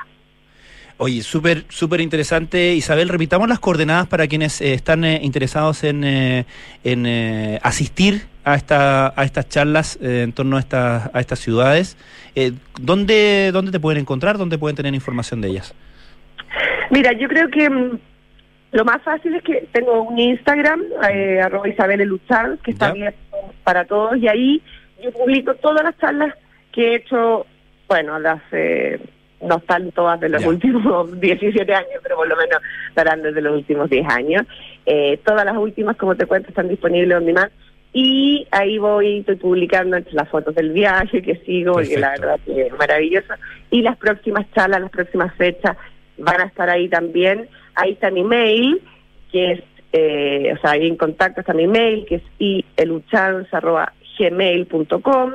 Oye, 1.01 1.23
súper 1.23 1.65
súper 1.69 2.01
interesante. 2.01 2.75
Isabel, 2.75 3.09
repitamos 3.09 3.49
las 3.49 3.61
coordenadas 3.61 4.09
para 4.09 4.27
quienes 4.27 4.61
eh, 4.61 4.75
están 4.75 5.05
eh, 5.05 5.21
interesados 5.23 5.85
en, 5.85 6.03
eh, 6.03 6.45
en 6.83 7.07
asistir 7.63 8.23
a, 8.43 8.57
esta, 8.57 9.15
a 9.17 9.25
estas 9.25 9.49
charlas 9.49 9.97
en 10.03 10.33
torno 10.33 10.57
a, 10.57 10.61
esta, 10.61 11.13
a 11.15 11.21
estas 11.21 11.39
ciudades. 11.39 11.97
¿dónde, 12.81 13.51
¿Dónde 13.53 13.71
te 13.71 13.79
pueden 13.79 14.01
encontrar? 14.01 14.39
¿Dónde 14.39 14.59
pueden 14.59 14.75
tener 14.75 14.93
información 14.93 15.41
de 15.41 15.49
ellas? 15.49 15.73
Mira, 16.91 17.13
yo 17.13 17.29
creo 17.29 17.49
que 17.49 17.71
mm, 17.71 17.99
lo 18.73 18.85
más 18.85 19.01
fácil 19.03 19.37
es 19.37 19.43
que 19.45 19.69
tengo 19.71 20.03
un 20.03 20.19
Instagram, 20.19 20.83
arroba 21.45 21.69
Isabel 21.69 22.01
Luchan, 22.09 22.59
que 22.65 22.73
está 22.73 22.89
abierto 22.89 23.19
para 23.63 23.85
todos, 23.85 24.17
y 24.17 24.27
ahí 24.27 24.63
yo 25.01 25.13
publico 25.13 25.55
todas 25.55 25.85
las 25.85 25.97
charlas 25.99 26.35
que 26.73 26.93
he 26.93 26.97
hecho, 26.97 27.47
bueno, 27.87 28.19
las 28.19 28.43
no 29.41 29.59
están 29.59 29.93
todas 29.93 30.19
de 30.21 30.29
los 30.29 30.45
últimos 30.45 31.19
17 31.21 31.73
años, 31.73 32.01
pero 32.03 32.17
por 32.17 32.29
lo 32.29 32.37
menos 32.37 32.61
estarán 32.89 33.23
desde 33.23 33.41
los 33.41 33.55
últimos 33.55 33.89
10 33.89 34.07
años. 34.09 34.43
Eh, 34.87 35.21
todas 35.25 35.45
las 35.45 35.57
últimas, 35.57 35.97
como 35.97 36.17
te 36.17 36.27
cuento, 36.27 36.49
están 36.49 36.69
disponibles 36.69 37.19
en 37.19 37.27
demand. 37.27 37.53
Y 37.93 38.49
ahí 38.51 38.79
voy, 38.79 39.21
estoy 39.21 39.37
publicando 39.37 39.97
las 40.13 40.29
fotos 40.29 40.53
del 40.55 40.73
viaje 40.73 41.23
que 41.23 41.37
sigo, 41.37 41.81
y 41.81 41.97
la 41.97 42.11
verdad 42.11 42.39
que 42.45 42.67
es 42.67 42.79
maravilloso. 42.79 43.33
Y 43.71 43.81
las 43.83 43.97
próximas 43.97 44.45
charlas, 44.55 44.83
las 44.83 44.91
próximas 44.91 45.35
fechas 45.37 45.77
van 46.19 46.41
a 46.41 46.45
estar 46.45 46.69
ahí 46.69 46.89
también. 46.89 47.49
Ahí 47.75 47.93
está 47.93 48.11
mi 48.11 48.25
mail, 48.25 48.83
que 49.33 49.53
es, 49.53 49.63
eh, 49.93 50.53
o 50.55 50.59
sea, 50.61 50.73
ahí 50.73 50.87
en 50.87 50.97
contacto 50.97 51.41
está 51.41 51.55
mi 51.55 51.67
mail, 51.67 52.05
que 52.07 52.17
es 52.17 52.23
ieluchanza.gmail.com 52.39 55.33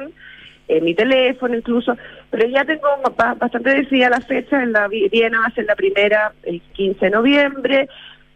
en 0.67 0.78
eh, 0.78 0.82
mi 0.82 0.93
teléfono 0.93 1.56
incluso, 1.56 1.97
pero 2.30 2.47
ya 2.47 2.65
tengo 2.65 2.88
bastante 3.15 3.69
decidida 3.69 4.10
la 4.10 4.21
fecha, 4.21 4.62
en 4.62 4.71
la 4.71 4.88
Viena 4.88 5.39
va 5.39 5.47
a 5.47 5.56
ser 5.56 5.65
la 5.65 5.76
primera 5.76 6.34
el 6.43 6.62
15 6.62 7.06
de 7.06 7.12
noviembre, 7.12 7.88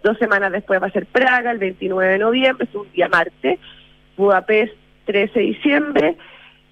dos 0.03 0.17
semanas 0.17 0.51
después 0.51 0.81
va 0.81 0.87
a 0.87 0.91
ser 0.91 1.05
Praga 1.05 1.51
el 1.51 1.57
29 1.57 2.13
de 2.13 2.19
noviembre, 2.19 2.67
es 2.69 2.75
un 2.75 2.91
día 2.91 3.07
martes, 3.07 3.59
Budapest 4.17 4.73
13 5.05 5.39
de 5.39 5.45
diciembre, 5.45 6.17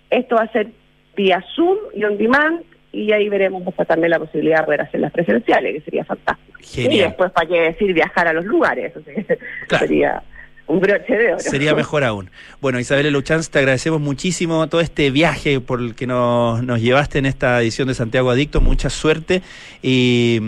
esto 0.10 0.36
va 0.36 0.44
a 0.44 0.52
ser 0.52 0.68
vía 1.16 1.44
Zoom 1.56 1.78
y 1.94 2.04
on 2.04 2.18
demand, 2.18 2.62
y 2.92 3.12
ahí 3.12 3.28
veremos 3.28 3.64
también 3.88 4.12
la 4.12 4.20
posibilidad 4.20 4.60
de 4.60 4.66
poder 4.66 4.82
hacer 4.82 5.02
las 5.02 5.12
presenciales, 5.12 5.74
que 5.74 5.82
sería 5.82 6.06
fantástico. 6.06 6.60
Y 6.78 7.00
después, 7.00 7.32
para 7.32 7.48
qué 7.48 7.60
decir, 7.62 7.94
viajar 7.94 8.28
a 8.28 8.34
los 8.34 8.46
lugares, 8.46 8.94
sería 9.70 10.24
un 10.68 10.80
broche 10.80 11.16
de 11.16 11.34
oro. 11.34 11.40
Sería 11.40 11.76
mejor 11.76 12.04
aún. 12.04 12.30
Bueno, 12.62 12.80
Isabel 12.80 13.12
Luchanz, 13.12 13.50
te 13.50 13.60
agradecemos 13.60 14.02
muchísimo 14.02 14.68
todo 14.68 14.82
este 14.82 15.12
viaje 15.12 15.60
por 15.60 15.80
el 15.80 15.96
que 15.96 16.08
nos, 16.08 16.64
nos 16.64 16.82
llevaste 16.82 17.20
en 17.20 17.26
esta 17.26 17.62
edición 17.62 17.88
de 17.88 17.94
Santiago 17.94 18.30
Adicto. 18.30 18.62
Mucha 18.62 18.90
suerte 18.90 19.42
y, 19.82 20.40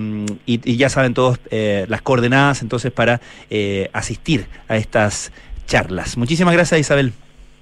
y, 0.45 0.77
ya 0.77 0.89
saben 0.89 1.13
todos 1.13 1.39
eh, 1.51 1.85
las 1.87 2.01
coordenadas 2.01 2.61
entonces 2.61 2.91
para 2.91 3.21
eh, 3.49 3.89
asistir 3.93 4.47
a 4.67 4.77
estas 4.77 5.31
charlas. 5.65 6.17
Muchísimas 6.17 6.53
gracias, 6.53 6.79
Isabel. 6.79 7.13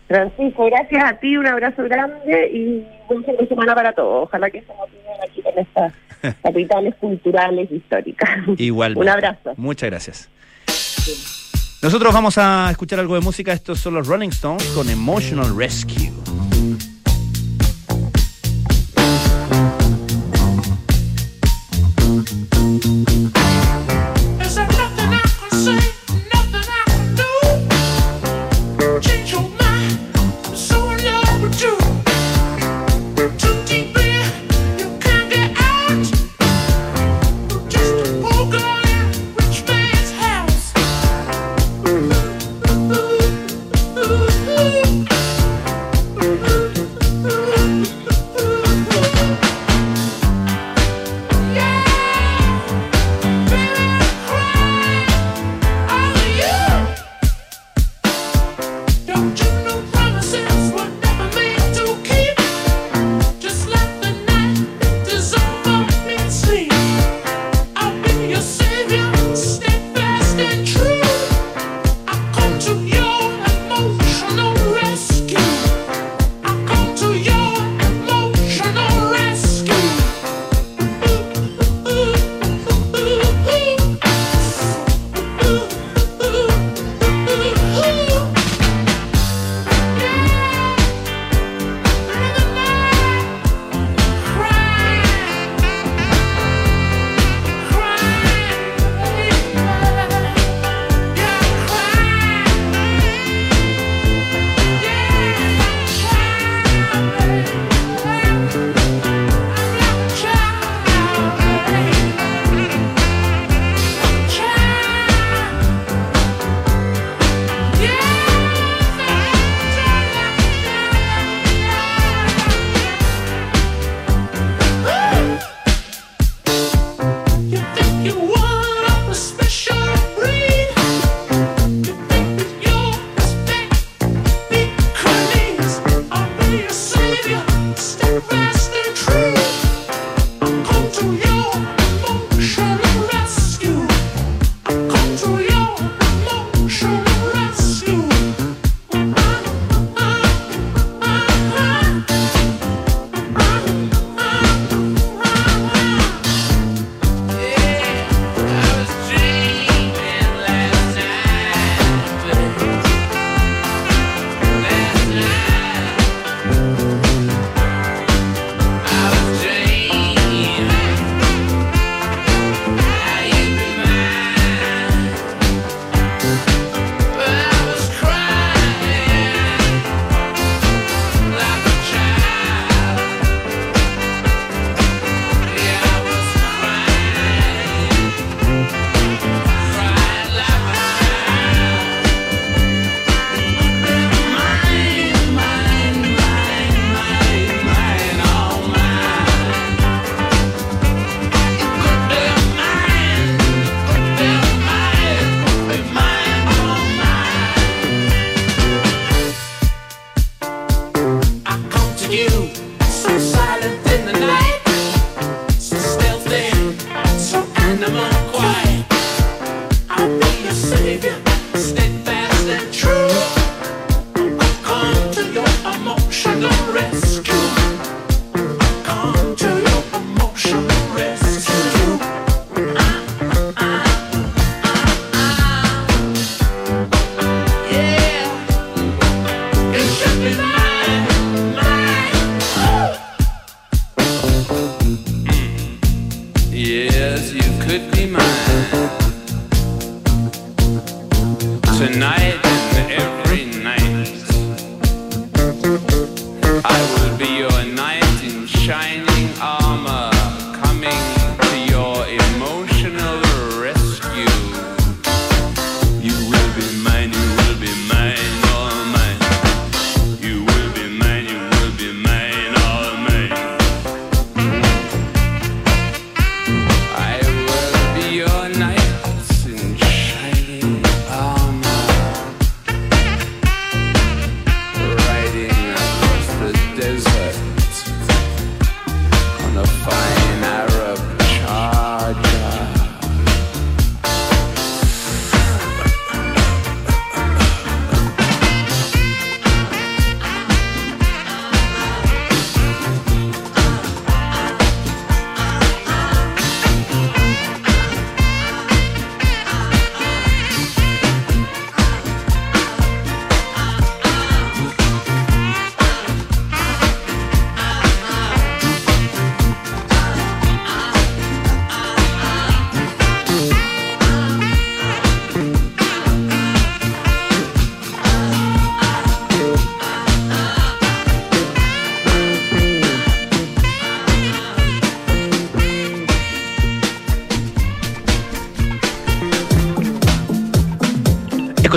Francisco, 0.07 0.65
gracias 0.65 1.03
a 1.03 1.17
ti, 1.17 1.35
un 1.35 1.47
abrazo 1.47 1.83
grande 1.83 2.49
y 2.53 2.85
buen 3.07 3.25
fin 3.25 3.35
de 3.37 3.47
semana 3.47 3.73
para 3.73 3.91
todos. 3.93 4.25
Ojalá 4.25 4.49
que 4.49 4.61
se 4.61 4.73
motiven 4.73 5.13
aquí 5.23 5.41
con 5.41 5.57
estas 5.57 5.93
capitales 6.43 6.95
culturales 6.95 7.71
históricas. 7.71 8.29
Igual. 8.57 8.97
un 8.97 9.09
abrazo. 9.09 9.53
Muchas 9.57 9.89
gracias. 9.89 10.29
Nosotros 11.85 12.11
vamos 12.15 12.35
a 12.39 12.71
escuchar 12.71 12.99
algo 12.99 13.13
de 13.13 13.21
música. 13.21 13.53
Estos 13.53 13.79
son 13.79 13.93
los 13.93 14.07
Rolling 14.07 14.29
Stones 14.29 14.65
con 14.73 14.89
Emotional 14.89 15.55
Rescue. 15.55 16.11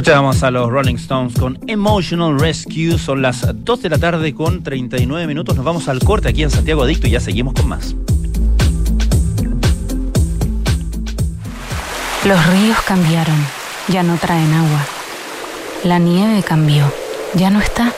Escuchamos 0.09 0.43
a 0.43 0.51
los 0.51 0.71
Rolling 0.71 0.95
Stones 0.95 1.35
con 1.39 1.59
Emotional 1.67 2.41
Rescue. 2.41 2.97
Son 2.99 3.21
las 3.21 3.47
2 3.55 3.83
de 3.83 3.91
la 3.91 3.99
tarde 3.99 4.33
con 4.33 4.63
39 4.63 5.27
minutos. 5.27 5.55
Nos 5.55 5.67
vamos 5.67 5.87
al 5.87 5.99
corte 5.99 6.31
aquí 6.31 6.43
en 6.43 6.51
Santiago 6.51 6.83
Adicto 6.83 7.07
y 7.07 7.11
ya 7.11 7.21
seguimos 7.21 7.53
con 7.53 7.69
más. 7.69 7.95
Los 12.25 12.47
ríos 12.47 12.81
cambiaron, 12.87 13.37
ya 13.89 14.03
no 14.03 14.17
traen 14.17 14.51
agua. 14.55 14.81
La 15.85 15.99
nieve 15.99 16.43
cambió, 16.43 16.91
ya 17.35 17.51
no 17.51 17.61
está. 17.61 17.93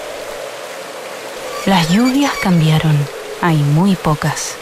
Las 1.64 1.90
lluvias 1.90 2.32
cambiaron, 2.42 2.96
hay 3.40 3.58
muy 3.58 3.94
pocas. 3.94 4.56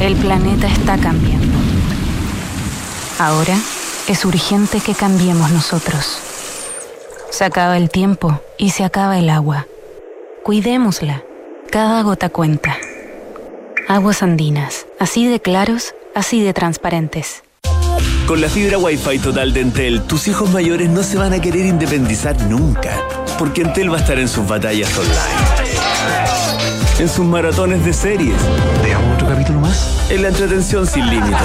El 0.00 0.16
planeta 0.16 0.66
está 0.66 0.98
cambiando. 0.98 1.56
Ahora 3.20 3.56
es 4.08 4.24
urgente 4.24 4.80
que 4.80 4.96
cambiemos 4.96 5.52
nosotros. 5.52 6.27
Se 7.30 7.44
acaba 7.44 7.76
el 7.76 7.90
tiempo 7.90 8.40
y 8.56 8.70
se 8.70 8.84
acaba 8.84 9.18
el 9.18 9.28
agua. 9.30 9.66
Cuidémosla. 10.42 11.22
Cada 11.70 12.02
gota 12.02 12.30
cuenta. 12.30 12.78
Aguas 13.86 14.22
andinas, 14.22 14.86
así 14.98 15.28
de 15.28 15.40
claros, 15.40 15.94
así 16.14 16.42
de 16.42 16.54
transparentes. 16.54 17.42
Con 18.26 18.40
la 18.40 18.48
fibra 18.48 18.78
Wi-Fi 18.78 19.18
total 19.18 19.52
de 19.52 19.60
Entel, 19.60 20.02
tus 20.02 20.28
hijos 20.28 20.50
mayores 20.50 20.88
no 20.88 21.02
se 21.02 21.18
van 21.18 21.34
a 21.34 21.40
querer 21.40 21.66
independizar 21.66 22.40
nunca, 22.42 22.90
porque 23.38 23.62
Entel 23.62 23.92
va 23.92 23.98
a 23.98 24.00
estar 24.00 24.18
en 24.18 24.28
sus 24.28 24.46
batallas 24.46 24.96
online, 24.96 25.18
en 26.98 27.08
sus 27.08 27.24
maratones 27.24 27.84
de 27.84 27.92
series. 27.92 28.36
¿Veamos 28.82 29.14
otro 29.14 29.28
capítulo 29.28 29.60
más? 29.60 30.06
En 30.10 30.22
la 30.22 30.28
entretención 30.28 30.86
sin 30.86 31.08
límites. 31.08 31.38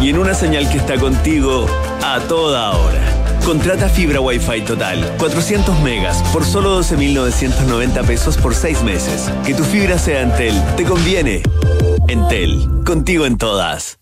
Y 0.00 0.10
en 0.10 0.18
una 0.18 0.34
señal 0.34 0.68
que 0.70 0.78
está 0.78 0.98
contigo 0.98 1.66
a 2.02 2.20
toda 2.20 2.72
hora. 2.72 3.21
Contrata 3.44 3.88
fibra 3.88 4.20
Wi-Fi 4.20 4.62
total, 4.62 5.16
400 5.18 5.80
megas, 5.80 6.22
por 6.32 6.44
solo 6.44 6.80
12.990 6.80 8.04
pesos 8.06 8.36
por 8.36 8.54
6 8.54 8.82
meses. 8.82 9.30
Que 9.44 9.54
tu 9.54 9.64
fibra 9.64 9.98
sea 9.98 10.22
Entel, 10.22 10.54
te 10.76 10.84
conviene. 10.84 11.42
Entel, 12.08 12.68
contigo 12.84 13.26
en 13.26 13.38
todas. 13.38 14.01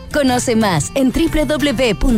Conoce 0.13 0.57
más 0.57 0.91
en 0.95 1.13
www.exacon.cl. 1.13 2.11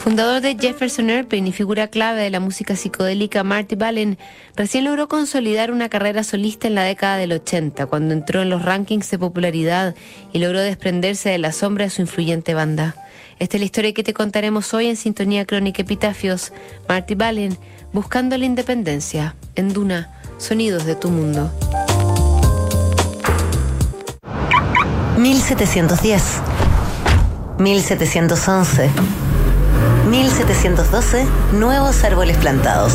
Fundador 0.00 0.42
de 0.42 0.54
Jefferson 0.60 1.08
Airplane 1.08 1.48
y 1.48 1.52
figura 1.52 1.88
clave 1.88 2.20
de 2.20 2.28
la 2.28 2.40
música 2.40 2.76
psicodélica, 2.76 3.42
Marty 3.42 3.74
Ballen 3.74 4.18
recién 4.54 4.84
logró 4.84 5.08
consolidar 5.08 5.70
una 5.70 5.88
carrera 5.88 6.24
solista 6.24 6.68
en 6.68 6.74
la 6.74 6.82
década 6.82 7.16
del 7.16 7.32
80, 7.32 7.86
cuando 7.86 8.12
entró 8.12 8.42
en 8.42 8.50
los 8.50 8.62
rankings 8.62 9.10
de 9.10 9.18
popularidad 9.18 9.94
y 10.34 10.40
logró 10.40 10.60
desprenderse 10.60 11.30
de 11.30 11.38
la 11.38 11.52
sombra 11.52 11.84
de 11.84 11.90
su 11.90 12.02
influyente 12.02 12.52
banda. 12.52 12.96
Esta 13.38 13.56
es 13.56 13.62
la 13.62 13.64
historia 13.64 13.94
que 13.94 14.04
te 14.04 14.12
contaremos 14.12 14.74
hoy 14.74 14.88
en 14.88 14.96
Sintonía 14.96 15.46
Crónica 15.46 15.80
Epitafios. 15.80 16.52
Marty 16.86 17.14
Ballen, 17.14 17.56
buscando 17.94 18.36
la 18.36 18.44
independencia, 18.44 19.34
en 19.56 19.72
Duna 19.72 20.20
Sonidos 20.38 20.84
de 20.84 20.94
tu 20.94 21.08
mundo. 21.10 21.50
1710. 25.16 26.22
1711. 27.58 28.90
1712. 30.10 31.26
Nuevos 31.52 32.04
árboles 32.04 32.36
plantados. 32.36 32.94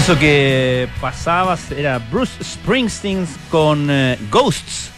Eso 0.00 0.18
que 0.18 0.88
pasaba 0.98 1.58
era 1.76 1.98
Bruce 1.98 2.42
Springsteen 2.42 3.26
con 3.50 3.88
eh, 3.90 4.16
Ghosts. 4.30 4.88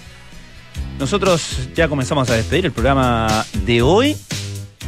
Nosotros 0.97 1.71
ya 1.75 1.89
comenzamos 1.89 2.31
a 2.31 2.35
despedir 2.35 2.67
el 2.67 2.73
programa 2.73 3.45
de 3.65 3.83
hoy, 3.83 4.17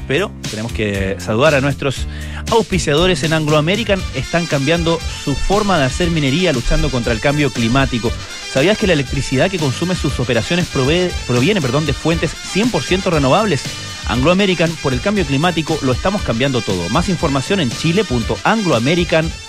pero 0.07 0.31
tenemos 0.49 0.73
que 0.73 1.17
saludar 1.19 1.57
a 1.57 1.61
nuestros 1.61 2.07
auspiciadores 2.53 3.25
en 3.25 3.33
Anglo 3.33 3.57
American. 3.57 4.01
Están 4.15 4.47
cambiando 4.47 5.01
su 5.25 5.35
forma 5.35 5.79
de 5.79 5.87
hacer 5.87 6.12
minería 6.12 6.53
luchando 6.53 6.91
contra 6.91 7.12
el 7.12 7.19
cambio 7.19 7.51
climático. 7.51 8.12
¿Sabías 8.53 8.79
que 8.79 8.87
la 8.87 8.93
electricidad 8.93 9.51
que 9.51 9.59
consume 9.59 9.97
sus 9.97 10.21
operaciones 10.21 10.69
proviene 10.69 11.61
perdón, 11.61 11.87
de 11.87 11.93
fuentes 11.93 12.37
100% 12.55 13.11
renovables? 13.11 13.65
Anglo 14.07 14.31
American, 14.31 14.71
por 14.81 14.93
el 14.93 15.01
cambio 15.01 15.27
climático, 15.27 15.77
lo 15.83 15.91
estamos 15.91 16.23
cambiando 16.23 16.61
todo. 16.61 16.89
Más 16.91 17.09
información 17.09 17.59
en 17.59 17.71
chile.angloamerican.com. 17.71 19.44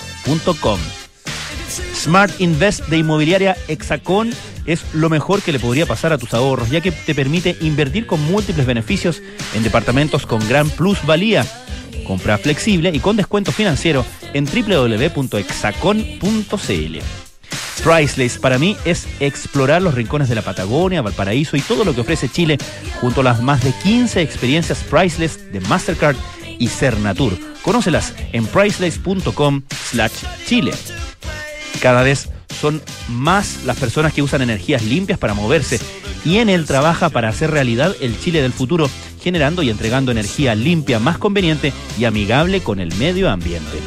Smart 1.93 2.39
Invest 2.39 2.88
de 2.88 2.97
Inmobiliaria 2.97 3.55
Hexacón 3.67 4.32
es 4.65 4.93
lo 4.93 5.09
mejor 5.09 5.41
que 5.41 5.51
le 5.51 5.59
podría 5.59 5.86
pasar 5.86 6.13
a 6.13 6.17
tus 6.17 6.34
ahorros, 6.34 6.69
ya 6.69 6.82
que 6.82 6.91
te 6.91 7.13
permite 7.13 7.55
invertir 7.61 8.07
con 8.07 8.21
múltiples 8.21 8.65
beneficios 8.65 9.21
en 9.53 9.63
departamentos 9.63 10.26
con 10.26 10.45
gran 10.47 10.69
plusvalía. 10.69 11.45
Compra 12.05 12.38
flexible 12.38 12.91
y 12.93 12.99
con 12.99 13.15
descuento 13.15 13.51
financiero 13.51 14.05
en 14.34 14.45
www.hexacon.cl. 14.45 16.99
Priceless 17.84 18.38
para 18.39 18.57
mí 18.57 18.76
es 18.84 19.07
explorar 19.19 19.82
los 19.82 19.93
rincones 19.93 20.28
de 20.28 20.36
la 20.36 20.41
Patagonia, 20.41 21.01
Valparaíso 21.01 21.55
y 21.55 21.61
todo 21.61 21.86
lo 21.86 21.93
que 21.93 22.01
ofrece 22.01 22.30
Chile 22.30 22.57
junto 22.99 23.21
a 23.21 23.23
las 23.23 23.41
más 23.41 23.63
de 23.63 23.73
15 23.84 24.21
experiencias 24.21 24.84
Priceless 24.89 25.51
de 25.51 25.59
Mastercard 25.61 26.15
y 26.57 26.67
Cernatur. 26.67 27.55
Conócelas 27.66 28.13
en 28.32 28.45
priceless.com 28.45 29.63
slash 29.89 30.11
Chile. 30.45 30.72
Cada 31.82 32.03
vez 32.03 32.30
son 32.61 32.80
más 33.09 33.63
las 33.66 33.76
personas 33.78 34.13
que 34.13 34.22
usan 34.22 34.43
energías 34.43 34.84
limpias 34.84 35.18
para 35.18 35.34
moverse 35.34 35.80
y 36.24 36.38
en 36.38 36.49
él 36.49 36.66
trabaja 36.66 37.09
para 37.09 37.28
hacer 37.30 37.49
realidad 37.49 37.95
el 38.01 38.20
Chile 38.20 38.43
del 38.43 38.53
futuro, 38.53 38.88
generando 39.22 39.63
y 39.63 39.72
entregando 39.72 40.11
energía 40.11 40.53
limpia, 40.53 40.99
más 40.99 41.18
conveniente 41.18 41.74
y 41.97 42.05
amigable 42.05 42.61
con 42.61 42.80
el 42.80 42.93
medio 42.95 43.32
ambiente. 43.32 43.80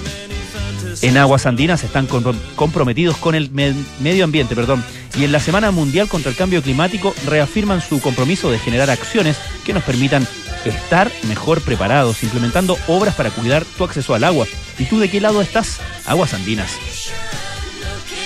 En 1.02 1.16
Aguas 1.16 1.46
Andinas 1.46 1.84
están 1.84 2.08
compro- 2.08 2.34
comprometidos 2.56 3.16
con 3.18 3.36
el 3.36 3.50
me- 3.52 3.74
medio 4.00 4.24
ambiente, 4.24 4.56
perdón, 4.56 4.84
y 5.16 5.22
en 5.22 5.30
la 5.30 5.38
Semana 5.38 5.70
Mundial 5.70 6.08
contra 6.08 6.30
el 6.32 6.36
Cambio 6.36 6.62
Climático 6.62 7.14
reafirman 7.26 7.80
su 7.80 8.00
compromiso 8.00 8.50
de 8.50 8.58
generar 8.58 8.90
acciones 8.90 9.36
que 9.64 9.72
nos 9.72 9.84
permitan 9.84 10.26
estar 10.64 11.10
mejor 11.28 11.60
preparados, 11.62 12.22
implementando 12.22 12.76
obras 12.86 13.14
para 13.14 13.30
cuidar 13.30 13.64
tu 13.64 13.84
acceso 13.84 14.14
al 14.14 14.24
agua. 14.24 14.46
¿Y 14.78 14.84
tú 14.84 14.98
de 14.98 15.10
qué 15.10 15.20
lado 15.20 15.42
estás? 15.42 15.80
Aguas 16.06 16.34
Andinas. 16.34 16.72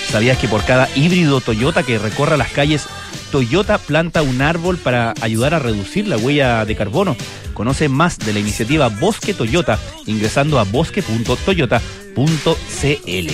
¿Sabías 0.09 0.37
que 0.37 0.47
por 0.47 0.63
cada 0.63 0.87
híbrido 0.95 1.41
Toyota 1.41 1.83
que 1.83 1.97
recorra 1.97 2.37
las 2.37 2.51
calles, 2.51 2.85
Toyota 3.31 3.79
planta 3.79 4.21
un 4.21 4.43
árbol 4.43 4.77
para 4.77 5.15
ayudar 5.21 5.55
a 5.55 5.59
reducir 5.59 6.07
la 6.07 6.17
huella 6.17 6.65
de 6.65 6.75
carbono? 6.75 7.15
Conoce 7.53 7.89
más 7.89 8.19
de 8.19 8.33
la 8.33 8.39
iniciativa 8.39 8.89
Bosque 8.89 9.33
Toyota 9.33 9.79
ingresando 10.05 10.59
a 10.59 10.65
bosque.toyota.cl. 10.65 13.29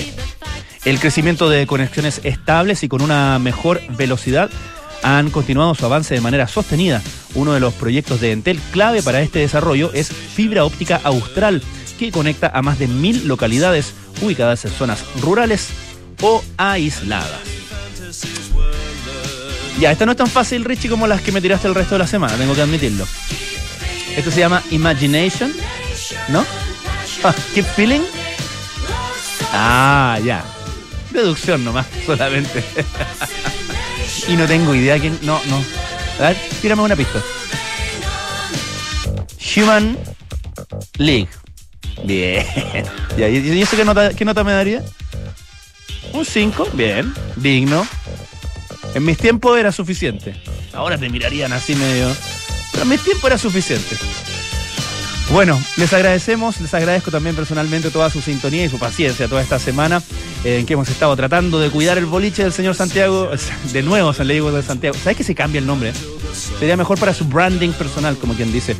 El 0.86 1.00
crecimiento 1.00 1.50
de 1.50 1.68
conexiones 1.68 2.22
estables 2.24 2.84
y 2.84 2.88
con 2.88 3.02
una 3.02 3.38
mejor 3.39 3.82
velocidad 3.97 4.50
han 5.04 5.30
continuado 5.30 5.76
su 5.76 5.86
avance 5.86 6.14
de 6.14 6.22
manera 6.22 6.47
sostenida. 6.47 7.02
Uno 7.36 7.54
de 7.54 7.60
los 7.60 7.74
proyectos 7.74 8.22
de 8.22 8.32
Entel 8.32 8.60
clave 8.72 9.02
para 9.04 9.22
este 9.22 9.39
desarrollo 9.39 9.91
es 9.93 10.10
fibra 10.10 10.66
óptica 10.66 11.00
austral, 11.04 11.62
que 11.97 12.12
conecta 12.12 12.52
a 12.54 12.62
más 12.62 12.80
de 12.80 12.88
mil 12.88 13.28
localidades 13.28 13.93
ubicadas 14.22 14.66
en 14.66 14.72
zonas 14.72 15.04
rurales 15.22 15.70
o 16.22 16.43
aisladas. 16.58 17.39
Ya, 19.80 19.91
esta 19.91 20.06
no 20.06 20.12
es 20.12 20.18
tan 20.18 20.28
fácil, 20.28 20.66
Richie, 20.66 20.89
como 20.89 21.08
las 21.08 21.22
que 21.22 21.32
me 21.32 21.41
tiraste 21.41 21.68
el 21.68 21.76
resto 21.76 21.95
de 21.95 22.00
la 22.00 22.08
semana, 22.08 22.36
tengo 22.36 22.54
que 22.54 22.62
admitirlo. 22.62 23.08
Esto 24.16 24.32
se 24.32 24.39
llama 24.39 24.62
Imagination, 24.72 25.54
¿no? 26.28 26.45
Ah, 27.24 27.34
Keep 27.54 27.66
Feeling. 27.66 28.02
Ah, 29.54 30.20
ya. 30.24 30.43
Deducción 31.12 31.64
nomás, 31.64 31.88
solamente. 32.06 32.64
y 34.28 34.36
no 34.36 34.45
tengo 34.47 34.76
idea 34.76 34.99
quién. 34.99 35.18
No, 35.22 35.41
no. 35.45 35.64
A 36.20 36.30
ver, 36.30 36.38
tírame 36.62 36.82
una 36.82 36.95
pista. 36.95 37.20
Human 39.55 39.97
League. 40.97 41.30
Bien. 42.03 42.45
Ya, 43.18 43.28
¿Y 43.30 43.38
y 43.38 43.62
eso 43.62 43.76
qué 43.76 43.86
nota, 43.86 44.14
qué 44.14 44.26
nota 44.26 44.43
me 44.43 44.51
daría? 44.51 44.84
Un 46.14 46.26
5. 46.26 46.70
Bien. 46.74 47.14
Digno. 47.36 47.88
En 48.93 49.05
mis 49.05 49.18
tiempos 49.18 49.57
era 49.60 49.72
suficiente. 49.72 50.36
Ahora 50.74 50.97
te 50.97 51.10
mirarían 51.10 51.53
así 51.53 51.76
medio. 51.76 52.16
Pero 52.72 52.84
en 52.84 52.89
mis 52.89 53.03
tiempos 53.03 53.30
era 53.30 53.38
suficiente. 53.38 53.97
Bueno, 55.32 55.61
les 55.77 55.93
agradecemos, 55.93 56.59
les 56.59 56.73
agradezco 56.73 57.11
también 57.11 57.36
personalmente 57.36 57.91
toda 57.91 58.09
su 58.09 58.19
sintonía 58.19 58.65
y 58.65 58.69
su 58.69 58.80
paciencia 58.80 59.27
toda 59.27 59.43
esta 59.43 59.59
semana 59.59 60.01
eh, 60.43 60.57
en 60.59 60.65
que 60.65 60.73
hemos 60.73 60.89
estado 60.89 61.15
tratando 61.15 61.59
de 61.59 61.69
cuidar 61.69 61.99
el 61.99 62.07
boliche 62.07 62.41
del 62.41 62.51
señor 62.51 62.73
Santiago, 62.73 63.30
de 63.71 63.84
nuevo 63.84 64.11
San 64.11 64.27
Diego 64.27 64.51
de 64.51 64.63
Santiago. 64.63 64.97
¿Sabes 64.97 65.17
que 65.17 65.23
se 65.23 65.36
cambia 65.36 65.59
el 65.59 65.67
nombre? 65.67 65.93
Sería 66.59 66.75
mejor 66.75 66.99
para 66.99 67.13
su 67.13 67.25
branding 67.25 67.71
personal, 67.71 68.17
como 68.17 68.34
quien 68.34 68.51
dice. 68.51 68.75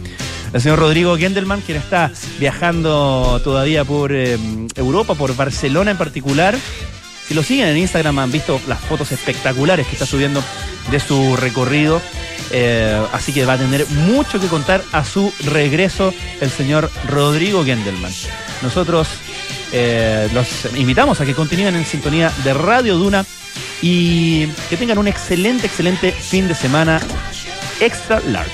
El 0.52 0.60
señor 0.60 0.80
Rodrigo 0.80 1.16
Gendelman, 1.18 1.62
quien 1.62 1.78
está 1.78 2.12
viajando 2.39 3.39
todavía 3.43 3.86
por 3.86 4.12
eh, 4.12 4.39
Europa, 4.76 5.14
por 5.14 5.36
Barcelona 5.36 5.91
en 5.91 5.97
particular, 5.97 6.58
Si 7.30 7.36
lo 7.36 7.44
siguen 7.44 7.68
en 7.68 7.78
Instagram 7.78 8.18
han 8.18 8.32
visto 8.32 8.60
las 8.68 8.80
fotos 8.80 9.12
espectaculares 9.12 9.86
que 9.86 9.94
está 9.94 10.08
subiendo 10.08 10.44
de 10.90 11.00
su 11.00 11.36
recorrido. 11.36 12.02
Eh, 12.50 13.00
así 13.14 13.32
que 13.32 13.46
va 13.46 13.54
a 13.54 13.58
tener 13.60 13.88
mucho 13.88 14.40
que 14.40 14.48
contar 14.48 14.84
a 14.92 15.06
su 15.06 15.32
regreso 15.46 16.12
el 16.42 16.50
señor 16.50 16.90
Rodrigo 17.08 17.64
Gendelman. 17.64 18.12
Nosotros 18.64 19.08
eh, 19.72 20.28
los 20.34 20.74
invitamos 20.76 21.22
a 21.22 21.26
que 21.28 21.36
continúen 21.36 21.76
en 21.76 21.86
sintonía 21.86 22.34
de 22.44 22.52
Radio 22.56 22.98
Duna 22.98 23.24
y 23.84 24.48
que 24.68 24.78
tengan 24.78 24.98
un 24.98 25.08
excelente, 25.08 25.68
excelente 25.68 26.12
fin 26.12 26.48
de 26.48 26.56
semana 26.56 27.00
extra 27.80 28.22
large. 28.22 28.50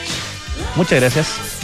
Muchas 0.76 1.00
gracias. 1.00 1.55